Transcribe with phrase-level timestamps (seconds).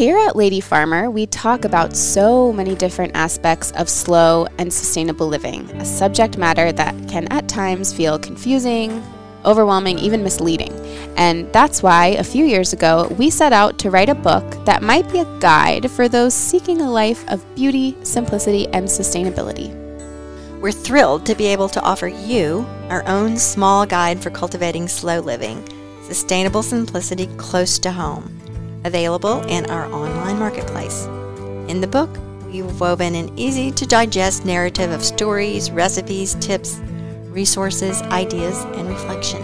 [0.00, 5.26] Here at Lady Farmer, we talk about so many different aspects of slow and sustainable
[5.26, 9.04] living, a subject matter that can at times feel confusing,
[9.44, 10.72] overwhelming, even misleading.
[11.18, 14.82] And that's why a few years ago, we set out to write a book that
[14.82, 19.68] might be a guide for those seeking a life of beauty, simplicity, and sustainability.
[20.62, 25.20] We're thrilled to be able to offer you our own small guide for cultivating slow
[25.20, 25.62] living,
[26.04, 28.40] sustainable simplicity close to home,
[28.84, 31.04] available in our online marketplace.
[31.68, 32.10] In the book,
[32.46, 36.80] we've woven an easy to digest narrative of stories, recipes, tips,
[37.30, 39.40] resources, ideas, and reflection.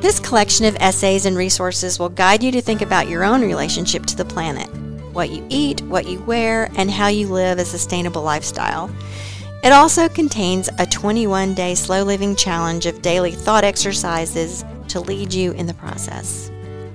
[0.00, 4.04] This collection of essays and resources will guide you to think about your own relationship
[4.06, 4.68] to the planet,
[5.14, 8.90] what you eat, what you wear, and how you live a sustainable lifestyle.
[9.62, 15.32] It also contains a 21 day slow living challenge of daily thought exercises to lead
[15.32, 16.50] you in the process.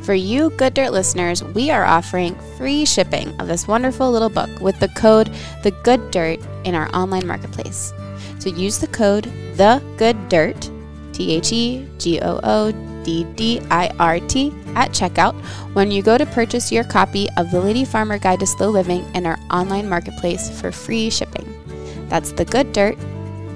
[0.09, 4.49] For you Good Dirt listeners, we are offering free shipping of this wonderful little book
[4.59, 5.29] with the code
[5.61, 7.93] The Good Dirt in our online marketplace.
[8.39, 10.71] So use the code The Good Dirt,
[11.13, 12.71] T H E G O O
[13.03, 15.35] D D I R T, at checkout
[15.75, 19.05] when you go to purchase your copy of The Lady Farmer Guide to Slow Living
[19.13, 21.45] in our online marketplace for free shipping.
[22.09, 22.97] That's The Good Dirt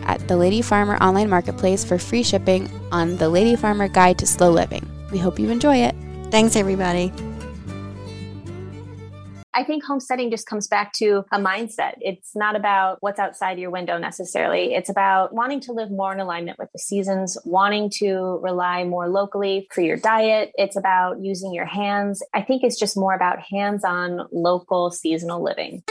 [0.03, 4.27] at the Lady Farmer online marketplace for free shipping on the Lady Farmer Guide to
[4.27, 4.87] Slow Living.
[5.11, 5.95] We hope you enjoy it.
[6.33, 7.13] Thanks, everybody.
[9.53, 11.93] I think homesteading just comes back to a mindset.
[12.01, 14.73] It's not about what's outside your window necessarily.
[14.73, 19.09] It's about wanting to live more in alignment with the seasons, wanting to rely more
[19.09, 20.51] locally for your diet.
[20.55, 22.23] It's about using your hands.
[22.33, 25.83] I think it's just more about hands on local seasonal living.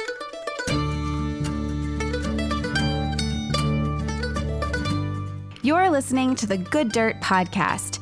[5.62, 8.01] You're listening to the Good Dirt Podcast.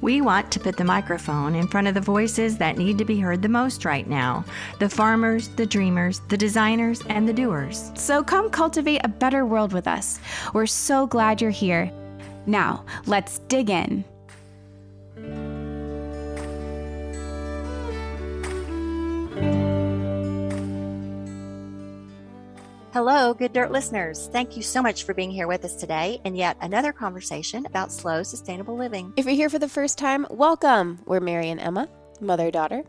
[0.00, 3.18] We want to put the microphone in front of the voices that need to be
[3.18, 4.44] heard the most right now
[4.78, 7.90] the farmers, the dreamers, the designers, and the doers.
[7.94, 10.20] So come cultivate a better world with us.
[10.52, 11.90] We're so glad you're here.
[12.46, 14.04] Now, let's dig in.
[22.94, 24.30] Hello, Good Dirt listeners.
[24.32, 27.92] Thank you so much for being here with us today and yet another conversation about
[27.92, 29.12] slow, sustainable living.
[29.18, 30.98] If you're here for the first time, welcome.
[31.04, 31.86] We're Mary and Emma,
[32.22, 32.84] mother daughter.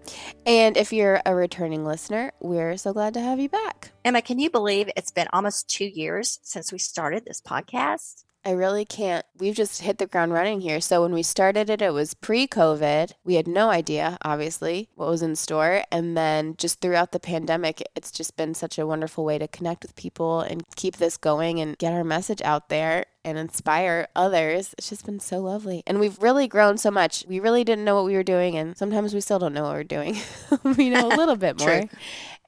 [0.46, 3.92] And if you're a returning listener, we're so glad to have you back.
[4.06, 8.24] Emma, can you believe it's been almost two years since we started this podcast?
[8.46, 9.26] I really can't.
[9.38, 10.80] We've just hit the ground running here.
[10.80, 13.12] So when we started it, it was pre COVID.
[13.26, 15.84] We had no idea, obviously, what was in store.
[15.92, 19.84] And then just throughout the pandemic, it's just been such a wonderful way to connect
[19.84, 24.76] with people and keep this going and get our message out there and inspire others.
[24.78, 25.84] It's just been so lovely.
[25.88, 27.26] And we've really grown so much.
[27.28, 28.58] We really didn't know what we were doing.
[28.58, 30.18] And sometimes we still don't know what we're doing.
[30.78, 31.84] we know a little bit more.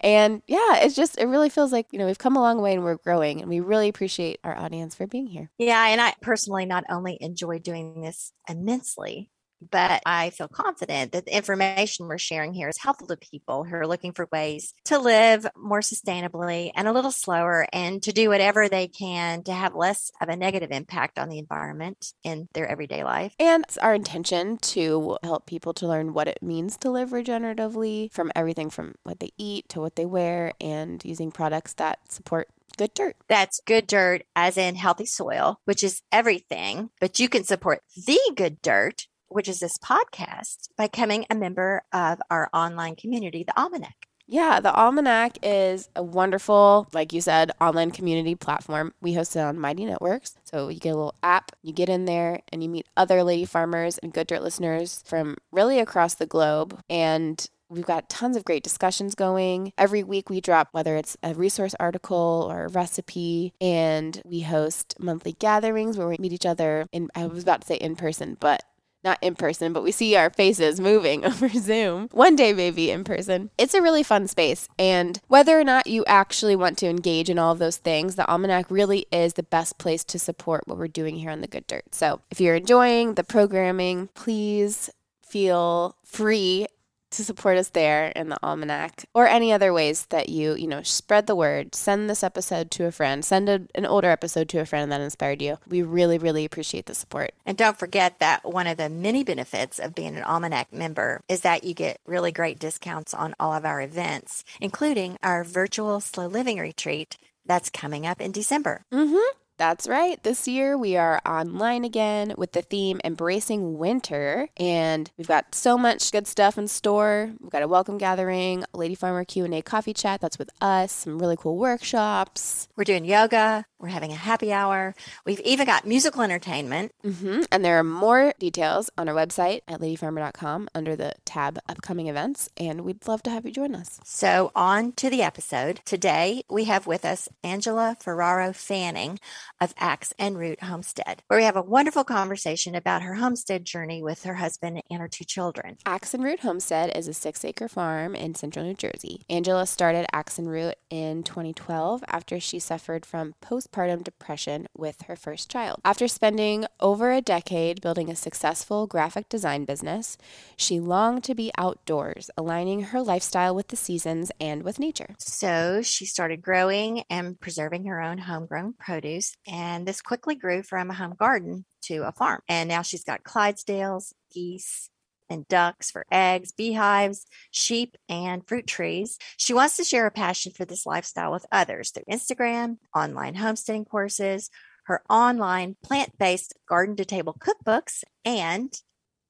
[0.01, 2.73] And yeah, it's just, it really feels like, you know, we've come a long way
[2.73, 3.39] and we're growing.
[3.41, 5.51] And we really appreciate our audience for being here.
[5.57, 5.85] Yeah.
[5.87, 9.30] And I personally not only enjoy doing this immensely,
[9.69, 13.75] but I feel confident that the information we're sharing here is helpful to people who
[13.75, 18.29] are looking for ways to live more sustainably and a little slower and to do
[18.29, 22.67] whatever they can to have less of a negative impact on the environment in their
[22.67, 23.33] everyday life.
[23.39, 28.11] And it's our intention to help people to learn what it means to live regeneratively
[28.11, 32.49] from everything from what they eat to what they wear and using products that support
[32.77, 33.15] good dirt.
[33.27, 36.89] That's good dirt, as in healthy soil, which is everything.
[36.99, 41.83] But you can support the good dirt which is this podcast, by becoming a member
[41.93, 44.07] of our online community, the Almanac.
[44.27, 48.93] Yeah, the Almanac is a wonderful, like you said, online community platform.
[49.01, 50.35] We host it on Mighty Networks.
[50.45, 53.45] So you get a little app, you get in there, and you meet other lady
[53.45, 56.79] farmers and good dirt listeners from really across the globe.
[56.89, 59.71] And We've got tons of great discussions going.
[59.77, 64.93] Every week we drop whether it's a resource article or a recipe, and we host
[64.99, 68.35] monthly gatherings where we meet each other in I was about to say in person,
[68.41, 68.61] but
[69.03, 72.09] not in person, but we see our faces moving over Zoom.
[72.11, 73.49] One day, maybe in person.
[73.57, 74.67] It's a really fun space.
[74.77, 78.29] And whether or not you actually want to engage in all of those things, the
[78.29, 81.67] Almanac really is the best place to support what we're doing here on the Good
[81.67, 81.93] Dirt.
[81.93, 84.89] So if you're enjoying the programming, please
[85.21, 86.67] feel free
[87.11, 90.81] to support us there in the almanac or any other ways that you you know
[90.81, 94.59] spread the word send this episode to a friend send a, an older episode to
[94.59, 95.57] a friend that inspired you.
[95.67, 97.31] We really really appreciate the support.
[97.45, 101.41] And don't forget that one of the many benefits of being an almanac member is
[101.41, 106.27] that you get really great discounts on all of our events including our virtual slow
[106.27, 108.85] living retreat that's coming up in december.
[108.91, 109.40] Mm-hmm.
[109.61, 110.21] That's right.
[110.23, 114.49] This year we are online again with the theme Embracing Winter.
[114.57, 117.29] And we've got so much good stuff in store.
[117.39, 121.37] We've got a welcome gathering, Lady Farmer Q&A coffee chat that's with us, some really
[121.37, 122.69] cool workshops.
[122.75, 123.67] We're doing yoga.
[123.77, 124.95] We're having a happy hour.
[125.25, 126.93] We've even got musical entertainment.
[127.03, 127.41] Mm-hmm.
[127.51, 132.49] And there are more details on our website at ladyfarmer.com under the tab Upcoming Events.
[132.57, 133.99] And we'd love to have you join us.
[134.03, 135.81] So on to the episode.
[135.85, 139.19] Today we have with us Angela Ferraro Fanning
[139.61, 144.01] of Axe and Root Homestead, where we have a wonderful conversation about her homestead journey
[144.01, 145.77] with her husband and her two children.
[145.85, 149.21] Axe and Root Homestead is a six acre farm in central New Jersey.
[149.29, 155.15] Angela started Axe and Root in 2012 after she suffered from postpartum depression with her
[155.15, 155.79] first child.
[155.85, 160.17] After spending over a decade building a successful graphic design business,
[160.57, 165.15] she longed to be outdoors, aligning her lifestyle with the seasons and with nature.
[165.19, 170.89] So she started growing and preserving her own homegrown produce and this quickly grew from
[170.89, 172.41] a home garden to a farm.
[172.47, 174.89] And now she's got Clydesdales, geese,
[175.29, 179.17] and ducks for eggs, beehives, sheep, and fruit trees.
[179.37, 183.85] She wants to share a passion for this lifestyle with others through Instagram, online homesteading
[183.85, 184.49] courses,
[184.85, 188.73] her online plant based garden to table cookbooks, and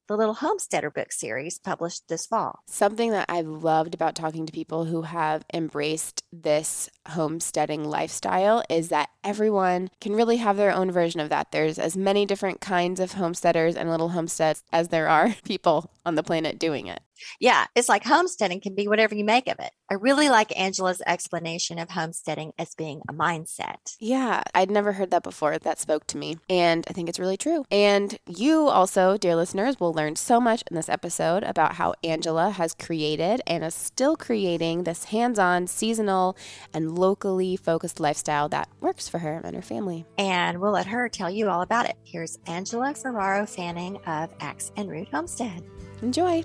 [0.07, 2.59] the Little Homesteader book series published this fall.
[2.67, 8.89] Something that I've loved about talking to people who have embraced this homesteading lifestyle is
[8.89, 11.51] that everyone can really have their own version of that.
[11.51, 16.15] There's as many different kinds of homesteaders and little homesteads as there are people on
[16.15, 17.01] the planet doing it.
[17.39, 19.71] Yeah, it's like homesteading can be whatever you make of it.
[19.89, 23.95] I really like Angela's explanation of homesteading as being a mindset.
[23.99, 25.57] Yeah, I'd never heard that before.
[25.57, 26.37] That spoke to me.
[26.49, 27.65] And I think it's really true.
[27.69, 32.51] And you also, dear listeners, will learn so much in this episode about how Angela
[32.51, 36.37] has created and is still creating this hands on, seasonal,
[36.73, 40.05] and locally focused lifestyle that works for her and her family.
[40.17, 41.97] And we'll let her tell you all about it.
[42.03, 45.63] Here's Angela Ferraro Fanning of Axe and Root Homestead.
[46.01, 46.43] Enjoy.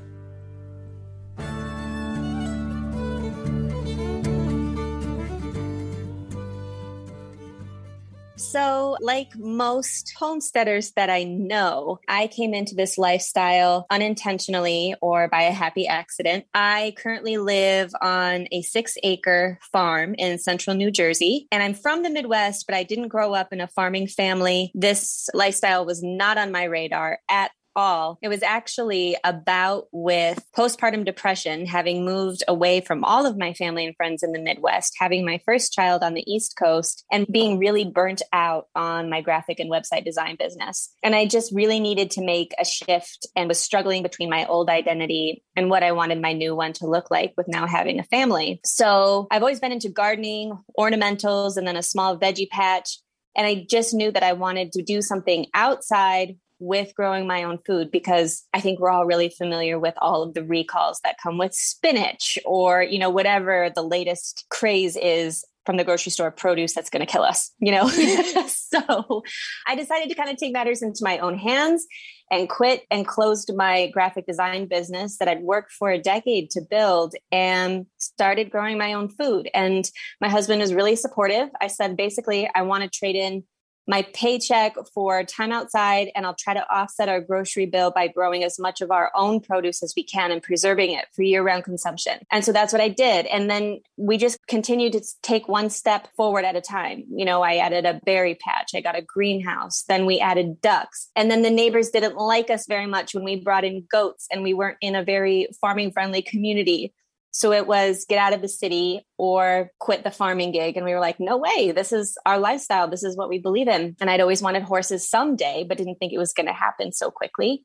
[8.57, 15.43] So, like most homesteaders that I know, I came into this lifestyle unintentionally or by
[15.43, 16.47] a happy accident.
[16.55, 22.03] I currently live on a six acre farm in central New Jersey, and I'm from
[22.03, 24.71] the Midwest, but I didn't grow up in a farming family.
[24.75, 28.19] This lifestyle was not on my radar at all.
[28.23, 33.87] It was actually about with postpartum depression, having moved away from all of my family
[33.87, 37.59] and friends in the Midwest, having my first child on the East Coast, and being
[37.59, 40.93] really burnt out on my graphic and website design business.
[41.03, 44.69] And I just really needed to make a shift and was struggling between my old
[44.71, 48.05] identity and what I wanted my new one to look like with now having a
[48.05, 48.61] family.
[48.65, 52.99] So I've always been into gardening, ornamentals, and then a small veggie patch.
[53.37, 57.59] And I just knew that I wanted to do something outside with growing my own
[57.67, 61.39] food because I think we're all really familiar with all of the recalls that come
[61.39, 66.73] with spinach or, you know, whatever the latest craze is from the grocery store produce
[66.73, 67.89] that's going to kill us, you know?
[68.47, 69.23] so
[69.67, 71.85] I decided to kind of take matters into my own hands
[72.31, 76.61] and quit and closed my graphic design business that I'd worked for a decade to
[76.61, 79.51] build and started growing my own food.
[79.55, 79.89] And
[80.21, 81.49] my husband was really supportive.
[81.61, 83.45] I said, basically, I want to trade in
[83.87, 88.43] my paycheck for time outside and I'll try to offset our grocery bill by growing
[88.43, 91.65] as much of our own produce as we can and preserving it for year round
[91.65, 92.19] consumption.
[92.31, 93.27] And so that's what I did.
[93.27, 97.05] And then we just continued to take one step forward at a time.
[97.11, 101.11] You know, I added a berry patch, I got a greenhouse, then we added ducks.
[101.15, 104.43] And then the neighbors didn't like us very much when we brought in goats and
[104.43, 106.93] we weren't in a very farming friendly community.
[107.37, 110.79] So it was get out of the city or quit the farming gig.
[110.79, 112.89] And we were like, no way, this is our lifestyle.
[112.89, 113.95] This is what we believe in.
[114.01, 117.11] And I'd always wanted horses someday, but didn't think it was going to happen so
[117.11, 117.63] quickly.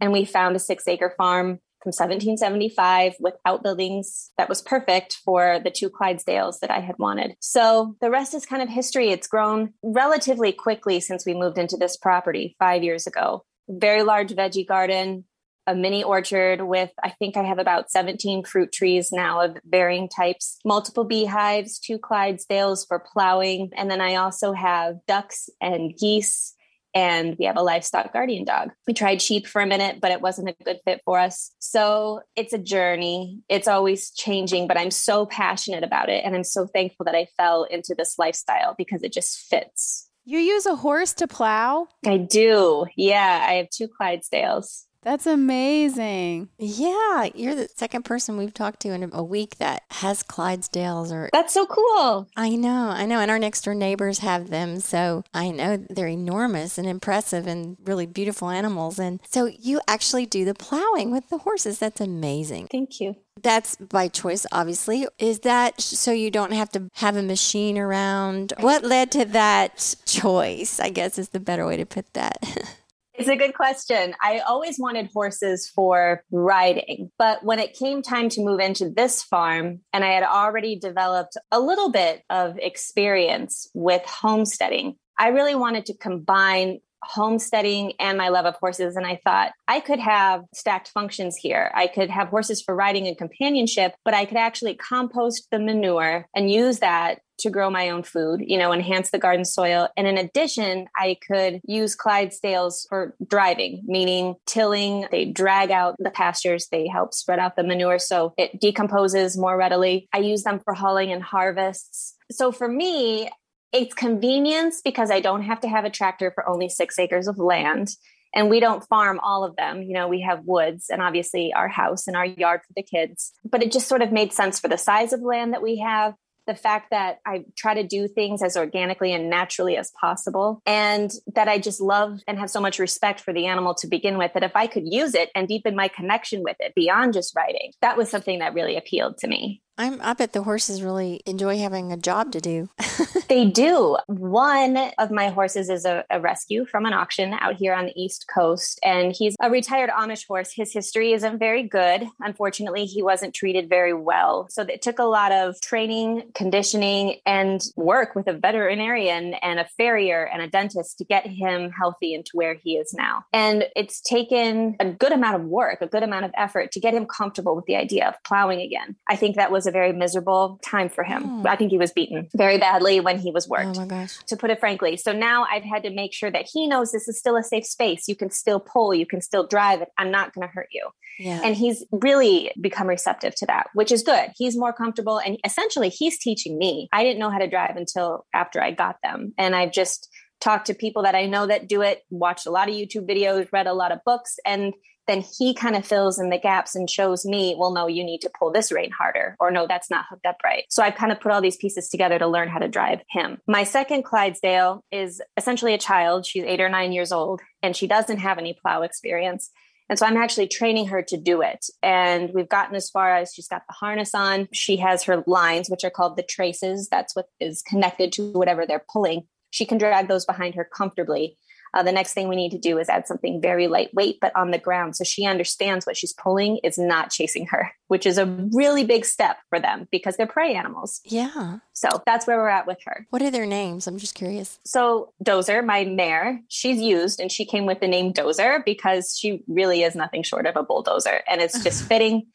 [0.00, 5.60] And we found a six acre farm from 1775 with outbuildings that was perfect for
[5.62, 7.36] the two Clydesdales that I had wanted.
[7.38, 9.10] So the rest is kind of history.
[9.10, 14.32] It's grown relatively quickly since we moved into this property five years ago very large
[14.32, 15.24] veggie garden,
[15.66, 20.08] a mini orchard with, I think I have about 17 fruit trees now of varying
[20.08, 23.70] types, multiple beehives, two Clydesdales for plowing.
[23.76, 26.54] And then I also have ducks and geese
[26.94, 28.70] and we have a livestock guardian dog.
[28.86, 31.52] We tried sheep for a minute, but it wasn't a good fit for us.
[31.58, 33.40] So it's a journey.
[33.48, 36.24] It's always changing, but I'm so passionate about it.
[36.24, 40.08] And I'm so thankful that I fell into this lifestyle because it just fits.
[40.24, 41.88] You use a horse to plow?
[42.06, 42.86] I do.
[42.96, 43.44] Yeah.
[43.48, 44.84] I have two Clydesdales.
[45.02, 46.48] That's amazing.
[46.58, 51.28] Yeah, you're the second person we've talked to in a week that has Clydesdales or
[51.32, 52.28] That's so cool.
[52.36, 53.18] I know, I know.
[53.18, 54.78] And our next door neighbors have them.
[54.80, 58.98] So I know they're enormous and impressive and really beautiful animals.
[58.98, 61.80] And so you actually do the plowing with the horses.
[61.80, 62.68] That's amazing.
[62.70, 63.16] Thank you.
[63.42, 65.06] That's by choice, obviously.
[65.18, 68.52] Is that so you don't have to have a machine around?
[68.60, 70.78] What led to that choice?
[70.78, 72.38] I guess is the better way to put that.
[73.14, 74.14] It's a good question.
[74.22, 79.22] I always wanted horses for riding, but when it came time to move into this
[79.22, 85.54] farm, and I had already developed a little bit of experience with homesteading, I really
[85.54, 88.96] wanted to combine homesteading and my love of horses.
[88.96, 91.70] And I thought I could have stacked functions here.
[91.74, 96.26] I could have horses for riding and companionship, but I could actually compost the manure
[96.34, 99.88] and use that to grow my own food, you know, enhance the garden soil.
[99.96, 105.06] And in addition, I could use Clydesdales for driving, meaning tilling.
[105.10, 109.56] They drag out the pastures, they help spread out the manure so it decomposes more
[109.56, 110.08] readily.
[110.12, 112.14] I use them for hauling and harvests.
[112.30, 113.28] So for me,
[113.72, 117.38] it's convenience because I don't have to have a tractor for only six acres of
[117.38, 117.88] land.
[118.34, 119.82] And we don't farm all of them.
[119.82, 123.32] You know, we have woods and obviously our house and our yard for the kids.
[123.44, 126.14] But it just sort of made sense for the size of land that we have
[126.46, 131.10] the fact that I try to do things as organically and naturally as possible, and
[131.34, 134.32] that I just love and have so much respect for the animal to begin with,
[134.34, 137.72] that if I could use it and deepen my connection with it beyond just riding,
[137.80, 139.62] that was something that really appealed to me.
[139.78, 142.68] I'm, I bet the horses really enjoy having a job to do.
[143.28, 143.96] they do.
[144.06, 147.92] One of my horses is a, a, rescue from an auction out here on the
[147.96, 150.52] East Coast, and he's a retired Amish horse.
[150.54, 152.06] His history isn't very good.
[152.20, 154.46] Unfortunately, he wasn't treated very well.
[154.50, 159.66] So it took a lot of training, conditioning, and work with a veterinarian and a
[159.76, 163.24] farrier and a dentist to get him healthy into where he is now.
[163.32, 166.94] And it's taken a good amount of work, a good amount of effort to get
[166.94, 168.96] him comfortable with the idea of plowing again.
[169.08, 171.22] I think that was was a very miserable time for him.
[171.24, 171.48] Oh.
[171.48, 173.76] I think he was beaten very badly when he was worked.
[173.76, 174.18] Oh my gosh.
[174.26, 174.96] To put it frankly.
[174.96, 177.64] So now I've had to make sure that he knows this is still a safe
[177.64, 178.08] space.
[178.08, 179.88] You can still pull, you can still drive it.
[179.96, 180.88] I'm not going to hurt you.
[181.18, 181.40] Yeah.
[181.44, 184.30] And he's really become receptive to that, which is good.
[184.36, 186.88] He's more comfortable and essentially he's teaching me.
[186.92, 189.32] I didn't know how to drive until after I got them.
[189.38, 190.08] And I've just
[190.40, 193.48] talked to people that I know that do it, watched a lot of YouTube videos,
[193.52, 194.74] read a lot of books, and
[195.08, 198.20] then he kind of fills in the gaps and shows me, well, no, you need
[198.20, 200.64] to pull this rein harder, or no, that's not hooked up right.
[200.70, 203.38] So I've kind of put all these pieces together to learn how to drive him.
[203.46, 206.24] My second Clydesdale is essentially a child.
[206.26, 209.50] She's eight or nine years old, and she doesn't have any plow experience.
[209.88, 211.66] And so I'm actually training her to do it.
[211.82, 214.48] And we've gotten as far as she's got the harness on.
[214.52, 216.88] She has her lines, which are called the traces.
[216.88, 219.24] That's what is connected to whatever they're pulling.
[219.50, 221.36] She can drag those behind her comfortably.
[221.74, 224.50] Uh, the next thing we need to do is add something very lightweight, but on
[224.50, 224.96] the ground.
[224.96, 229.04] So she understands what she's pulling is not chasing her, which is a really big
[229.04, 231.00] step for them because they're prey animals.
[231.04, 231.58] Yeah.
[231.72, 233.06] So that's where we're at with her.
[233.10, 233.86] What are their names?
[233.86, 234.60] I'm just curious.
[234.64, 239.42] So Dozer, my mare, she's used and she came with the name Dozer because she
[239.48, 242.26] really is nothing short of a bulldozer and it's just fitting.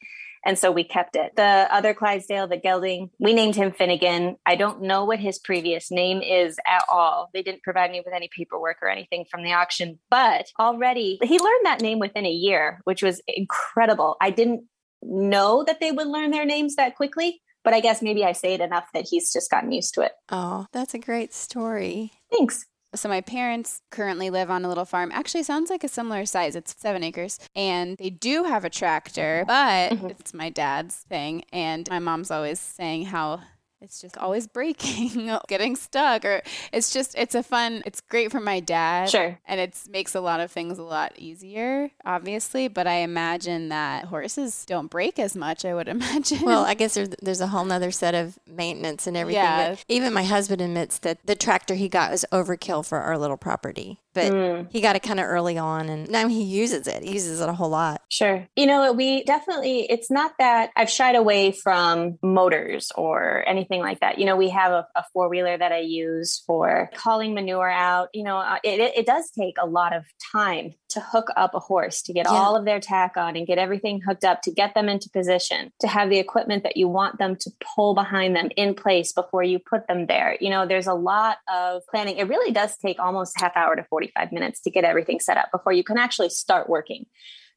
[0.44, 1.32] And so we kept it.
[1.36, 4.36] The other Clydesdale, the gelding, we named him Finnegan.
[4.46, 7.30] I don't know what his previous name is at all.
[7.34, 11.38] They didn't provide me with any paperwork or anything from the auction, but already he
[11.38, 14.16] learned that name within a year, which was incredible.
[14.20, 14.64] I didn't
[15.02, 18.54] know that they would learn their names that quickly, but I guess maybe I say
[18.54, 20.12] it enough that he's just gotten used to it.
[20.30, 22.12] Oh, that's a great story.
[22.32, 22.64] Thanks.
[22.94, 25.10] So my parents currently live on a little farm.
[25.12, 26.56] Actually, sounds like a similar size.
[26.56, 30.06] It's seven acres, and they do have a tractor, but mm-hmm.
[30.06, 31.44] it's my dad's thing.
[31.52, 33.40] And my mom's always saying how
[33.80, 36.42] it's just always breaking, getting stuck, or
[36.72, 37.82] it's just it's a fun.
[37.86, 41.12] It's great for my dad, sure, and it makes a lot of things a lot
[41.16, 42.68] easier, obviously.
[42.68, 45.64] But I imagine that horses don't break as much.
[45.64, 46.42] I would imagine.
[46.42, 49.42] Well, I guess there's there's a whole nother set of maintenance and everything.
[49.42, 49.76] Yeah.
[49.88, 54.00] even my husband admits that the tractor he got was overkill for our little property
[54.18, 54.66] but mm.
[54.70, 57.04] he got it kind of early on and now he uses it.
[57.04, 58.02] He uses it a whole lot.
[58.08, 58.46] Sure.
[58.56, 63.82] You know, we definitely, it's not that I've shied away from motors or anything anything
[63.82, 64.18] like that.
[64.18, 68.08] You know, we have a, a four wheeler that I use for hauling manure out.
[68.12, 71.58] You know, uh, it, it, does take a lot of time to hook up a
[71.58, 72.32] horse, to get yeah.
[72.32, 75.72] all of their tack on and get everything hooked up, to get them into position,
[75.80, 79.42] to have the equipment that you want them to pull behind them in place before
[79.42, 80.36] you put them there.
[80.40, 82.16] You know, there's a lot of planning.
[82.16, 85.50] It really does take almost half hour to 45 minutes to get everything set up
[85.52, 87.06] before you can actually start working.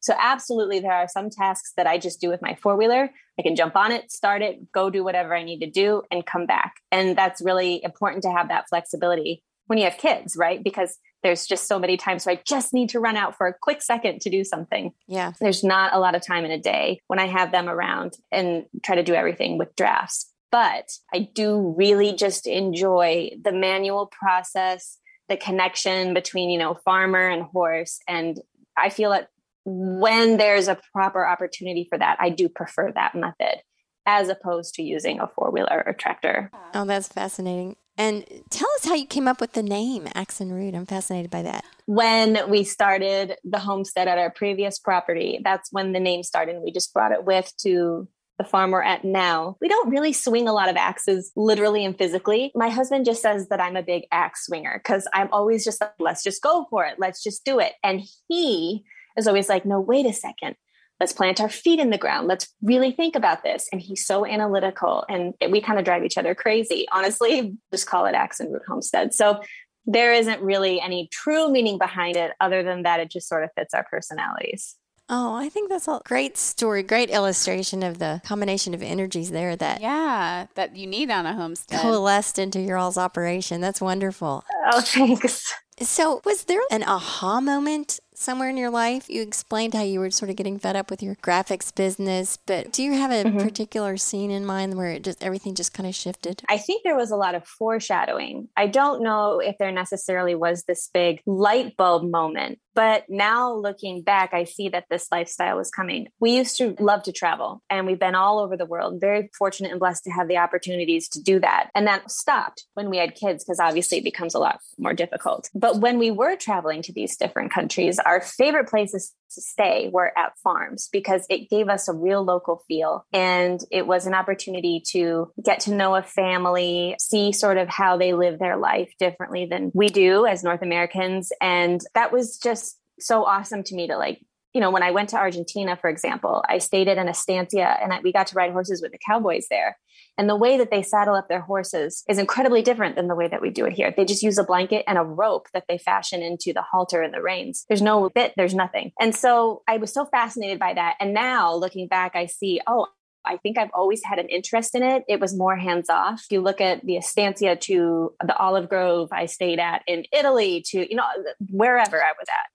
[0.02, 3.10] So, absolutely, there are some tasks that I just do with my four wheeler.
[3.38, 6.26] I can jump on it, start it, go do whatever I need to do, and
[6.26, 6.74] come back.
[6.90, 10.62] And that's really important to have that flexibility when you have kids, right?
[10.62, 13.54] Because there's just so many times where I just need to run out for a
[13.54, 14.92] quick second to do something.
[15.06, 15.32] Yeah.
[15.40, 18.64] There's not a lot of time in a day when I have them around and
[18.82, 20.30] try to do everything with drafts.
[20.50, 27.26] But I do really just enjoy the manual process, the connection between, you know, farmer
[27.26, 28.00] and horse.
[28.06, 28.38] And
[28.76, 29.28] I feel that
[29.64, 33.62] when there's a proper opportunity for that, I do prefer that method
[34.06, 36.50] as opposed to using a four wheeler or tractor.
[36.74, 37.76] Oh, that's fascinating.
[37.98, 40.74] And tell us how you came up with the name Axe and Root.
[40.74, 41.64] I'm fascinated by that.
[41.86, 46.56] When we started the homestead at our previous property, that's when the name started.
[46.62, 49.56] We just brought it with to the farm we're at now.
[49.60, 52.50] We don't really swing a lot of axes literally and physically.
[52.54, 55.92] My husband just says that I'm a big axe swinger because I'm always just like,
[56.00, 56.94] let's just go for it.
[56.98, 57.74] Let's just do it.
[57.84, 58.84] And he
[59.16, 60.56] is always like, no, wait a second.
[61.00, 62.28] Let's plant our feet in the ground.
[62.28, 63.68] Let's really think about this.
[63.72, 66.86] And he's so analytical and we kind of drive each other crazy.
[66.92, 69.12] Honestly, just call it Axe and Root Homestead.
[69.12, 69.40] So
[69.84, 73.50] there isn't really any true meaning behind it other than that it just sort of
[73.56, 74.76] fits our personalities.
[75.08, 79.56] Oh, I think that's a great story, great illustration of the combination of energies there
[79.56, 83.60] that yeah that you need on a homestead coalesced into your all's operation.
[83.60, 84.44] That's wonderful.
[84.72, 85.52] Oh, thanks.
[85.80, 89.10] So, was there an aha moment somewhere in your life?
[89.10, 92.72] You explained how you were sort of getting fed up with your graphics business, but
[92.72, 93.38] do you have a mm-hmm.
[93.38, 96.42] particular scene in mind where it just everything just kind of shifted?
[96.48, 98.48] I think there was a lot of foreshadowing.
[98.56, 104.02] I don't know if there necessarily was this big light bulb moment, but now looking
[104.02, 106.08] back, I see that this lifestyle was coming.
[106.20, 109.00] We used to love to travel and we've been all over the world.
[109.00, 111.70] Very fortunate and blessed to have the opportunities to do that.
[111.74, 115.50] And that stopped when we had kids because obviously it becomes a lot more difficult.
[115.54, 120.16] But when we were traveling to these different countries, our favorite places to stay were
[120.18, 124.82] at farms because it gave us a real local feel and it was an opportunity
[124.88, 129.46] to get to know a family, see sort of how they live their life differently
[129.46, 131.32] than we do as North Americans.
[131.40, 134.20] And that was just so awesome to me to like
[134.54, 137.92] you know, when I went to Argentina, for example, I stayed at an estancia and
[137.92, 139.78] I, we got to ride horses with the cowboys there.
[140.18, 143.28] And the way that they saddle up their horses is incredibly different than the way
[143.28, 143.94] that we do it here.
[143.96, 147.14] They just use a blanket and a rope that they fashion into the halter and
[147.14, 147.64] the reins.
[147.68, 148.92] There's no bit, there's nothing.
[149.00, 150.96] And so I was so fascinated by that.
[151.00, 152.88] And now looking back, I see, oh,
[153.24, 155.04] I think I've always had an interest in it.
[155.08, 156.24] It was more hands off.
[156.28, 160.88] You look at the estancia to the olive grove I stayed at in Italy to,
[160.90, 161.04] you know,
[161.48, 162.50] wherever I was at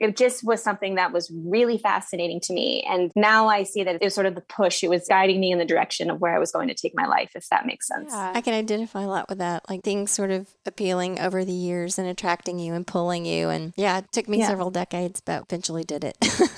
[0.00, 2.82] it just was something that was really fascinating to me.
[2.88, 4.82] And now I see that it was sort of the push.
[4.82, 7.06] It was guiding me in the direction of where I was going to take my
[7.06, 8.10] life, if that makes sense.
[8.10, 9.68] Yeah, I can identify a lot with that.
[9.68, 13.50] Like things sort of appealing over the years and attracting you and pulling you.
[13.50, 14.48] And yeah, it took me yeah.
[14.48, 16.16] several decades, but eventually did it.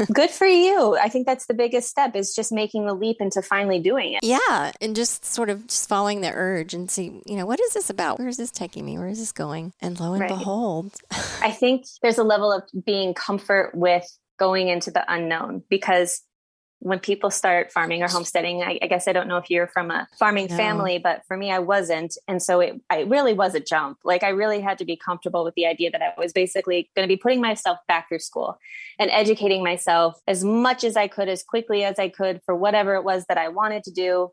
[0.12, 0.96] Good for you.
[0.96, 4.20] I think that's the biggest step is just making the leap into finally doing it.
[4.22, 4.70] Yeah.
[4.80, 7.90] And just sort of just following the urge and see, you know, what is this
[7.90, 8.20] about?
[8.20, 8.98] Where is this taking me?
[8.98, 9.72] Where is this going?
[9.80, 10.28] And lo and right.
[10.28, 10.94] behold.
[11.42, 14.06] I think there's a level of being comfort with
[14.38, 16.22] going into the unknown because
[16.80, 19.92] when people start farming or homesteading, I, I, guess I don't know if you're from
[19.92, 20.56] a farming no.
[20.56, 22.16] family, but for me, I wasn't.
[22.26, 23.98] And so it, it really was a jump.
[24.04, 27.08] Like I really had to be comfortable with the idea that I was basically going
[27.08, 28.58] to be putting myself back through school
[28.98, 32.96] and educating myself as much as I could, as quickly as I could for whatever
[32.96, 34.32] it was that I wanted to do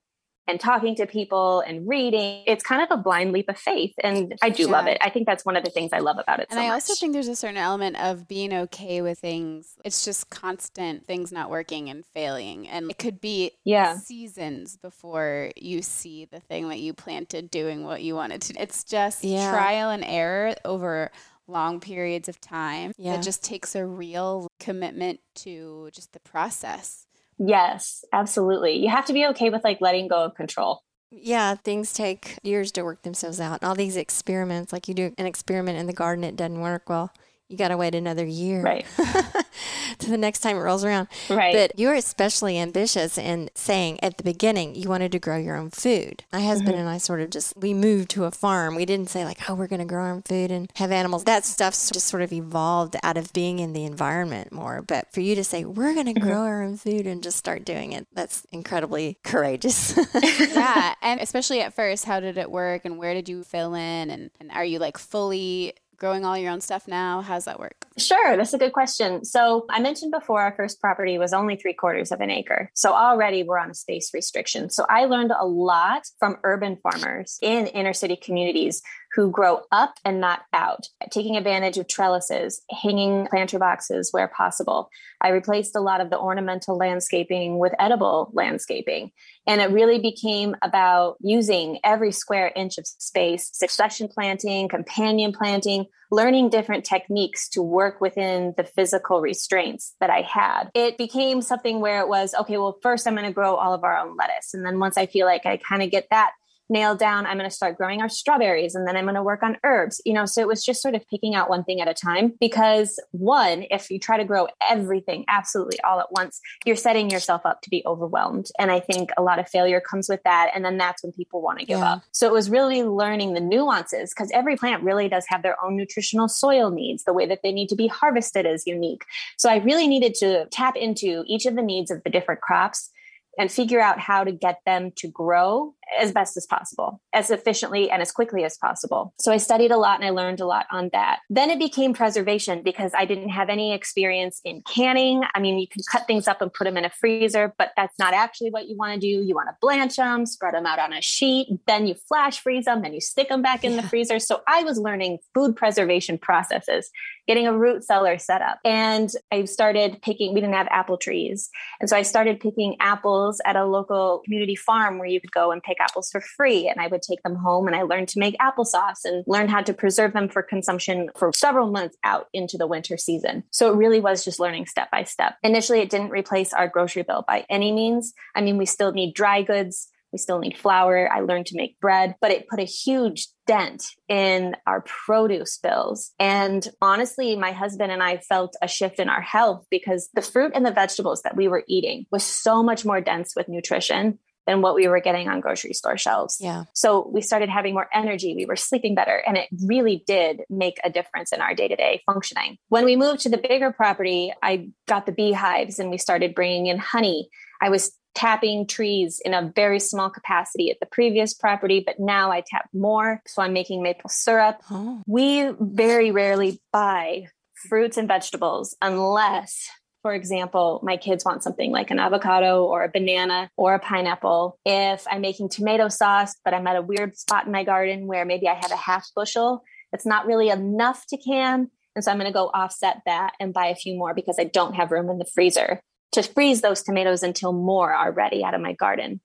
[0.49, 2.43] and talking to people and reading.
[2.47, 3.93] It's kind of a blind leap of faith.
[4.03, 4.69] And I do yeah.
[4.69, 4.97] love it.
[5.01, 6.47] I think that's one of the things I love about it.
[6.49, 9.75] And so I also think there's a certain element of being okay with things.
[9.85, 12.67] It's just constant things not working and failing.
[12.67, 13.97] And it could be yeah.
[13.97, 18.61] seasons before you see the thing that you planted doing what you wanted to.
[18.61, 19.51] It's just yeah.
[19.51, 21.11] trial and error over
[21.47, 22.93] long periods of time.
[22.97, 23.15] Yeah.
[23.15, 27.05] It just takes a real commitment to just the process.
[27.39, 28.77] Yes, absolutely.
[28.77, 30.83] You have to be okay with like letting go of control.
[31.09, 33.63] Yeah, things take years to work themselves out.
[33.63, 37.11] All these experiments, like you do an experiment in the garden, it doesn't work well.
[37.49, 38.61] You got to wait another year.
[38.61, 38.85] Right.
[39.99, 41.07] to the next time it rolls around.
[41.29, 41.53] Right.
[41.53, 45.71] But you're especially ambitious in saying at the beginning you wanted to grow your own
[45.71, 46.23] food.
[46.31, 46.79] My husband Mm-hmm.
[46.81, 48.75] and I sort of just we moved to a farm.
[48.75, 51.23] We didn't say like, oh, we're going to grow our own food and have animals.
[51.23, 54.83] That stuff's just sort of evolved out of being in the environment more.
[54.83, 56.27] But for you to say we're going to Mm-hmm.
[56.27, 59.97] grow our own food and just start doing it, that's incredibly courageous.
[60.21, 60.93] yeah.
[61.01, 64.09] And especially at first, how did it work and where did you fill in?
[64.11, 67.21] And, and are you like fully growing all your own stuff now?
[67.21, 67.85] How's that work?
[67.97, 69.25] Sure, that's a good question.
[69.25, 72.71] So, I mentioned before our first property was only three quarters of an acre.
[72.73, 74.69] So, already we're on a space restriction.
[74.69, 78.81] So, I learned a lot from urban farmers in inner city communities
[79.15, 84.89] who grow up and not out, taking advantage of trellises, hanging planter boxes where possible.
[85.21, 89.11] I replaced a lot of the ornamental landscaping with edible landscaping.
[89.47, 95.85] And it really became about using every square inch of space, succession planting, companion planting,
[96.11, 100.69] learning different techniques to work within the physical restraints that I had.
[100.73, 103.83] It became something where it was okay, well, first I'm going to grow all of
[103.83, 104.53] our own lettuce.
[104.53, 106.31] And then once I feel like I kind of get that
[106.69, 109.43] nailed down, I'm going to start growing our strawberries and then I'm going to work
[109.43, 110.01] on herbs.
[110.05, 112.33] You know, so it was just sort of picking out one thing at a time
[112.39, 117.41] because one, if you try to grow everything absolutely all at once, you're setting yourself
[117.45, 118.49] up to be overwhelmed.
[118.59, 120.51] And I think a lot of failure comes with that.
[120.53, 121.93] And then that's when people want to give Yeah.
[121.93, 122.03] up.
[122.11, 125.75] So it was really learning the nuances because every plant really does have their own
[125.75, 127.03] nutritional soil needs.
[127.03, 129.05] The way that they need to be harvested is unique.
[129.37, 132.89] So I really needed to tap into each of the needs of the different crops
[133.37, 137.89] and figure out how to get them to grow as best as possible, as efficiently
[137.89, 139.13] and as quickly as possible.
[139.19, 141.19] So I studied a lot and I learned a lot on that.
[141.29, 145.23] Then it became preservation because I didn't have any experience in canning.
[145.33, 147.97] I mean, you can cut things up and put them in a freezer, but that's
[147.97, 149.07] not actually what you want to do.
[149.07, 152.65] You want to blanch them, spread them out on a sheet, then you flash freeze
[152.65, 154.19] them, then you stick them back in the freezer.
[154.19, 156.91] So I was learning food preservation processes,
[157.27, 158.59] getting a root cellar set up.
[158.63, 161.49] And I started picking, we didn't have apple trees.
[161.79, 165.51] And so I started picking apples at a local community farm where you could go
[165.51, 166.67] and pick apples for free.
[166.67, 169.61] And I would take them home and I learned to make applesauce and learn how
[169.61, 173.43] to preserve them for consumption for several months out into the winter season.
[173.51, 175.35] So it really was just learning step by step.
[175.43, 178.13] Initially, it didn't replace our grocery bill by any means.
[178.35, 179.89] I mean, we still need dry goods.
[180.11, 181.11] We still need flour.
[181.11, 186.11] I learned to make bread, but it put a huge dent in our produce bills.
[186.19, 190.51] And honestly, my husband and I felt a shift in our health because the fruit
[190.55, 194.19] and the vegetables that we were eating was so much more dense with nutrition
[194.49, 196.37] than what we were getting on grocery store shelves.
[196.39, 196.63] yeah.
[196.73, 198.33] So we started having more energy.
[198.35, 199.21] We were sleeping better.
[199.27, 202.57] And it really did make a difference in our day to day functioning.
[202.67, 206.65] When we moved to the bigger property, I got the beehives and we started bringing
[206.65, 207.29] in honey.
[207.61, 212.31] I was tapping trees in a very small capacity at the previous property, but now
[212.31, 213.21] I tap more.
[213.25, 214.57] So I'm making maple syrup.
[214.69, 215.01] Oh.
[215.07, 217.27] We very rarely buy
[217.69, 219.69] fruits and vegetables unless
[220.01, 224.57] for example, my kids want something like an avocado or a banana or a pineapple.
[224.65, 228.23] If I'm making tomato sauce, but I'm at a weird spot in my garden where
[228.23, 231.69] maybe I have a half bushel, it's not really enough to can.
[231.95, 234.45] And so I'm going to go offset that and buy a few more because I
[234.45, 235.81] don't have room in the freezer
[236.13, 239.21] to freeze those tomatoes until more are ready out of my garden.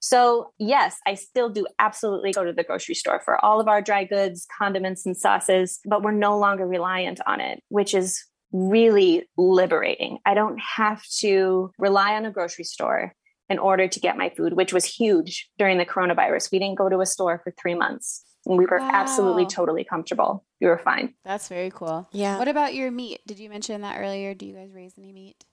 [0.00, 3.80] So, yes, I still do absolutely go to the grocery store for all of our
[3.80, 8.22] dry goods, condiments, and sauces, but we're no longer reliant on it, which is
[8.52, 10.18] really liberating.
[10.24, 13.14] I don't have to rely on a grocery store
[13.48, 16.52] in order to get my food, which was huge during the coronavirus.
[16.52, 18.22] We didn't go to a store for three months.
[18.44, 18.90] And we were Wow.
[18.92, 20.44] absolutely totally comfortable.
[20.60, 21.14] We were fine.
[21.24, 22.08] That's very cool.
[22.12, 22.38] Yeah.
[22.38, 23.20] What about your meat?
[23.26, 24.34] Did you mention that earlier?
[24.34, 25.44] Do you guys raise any meat?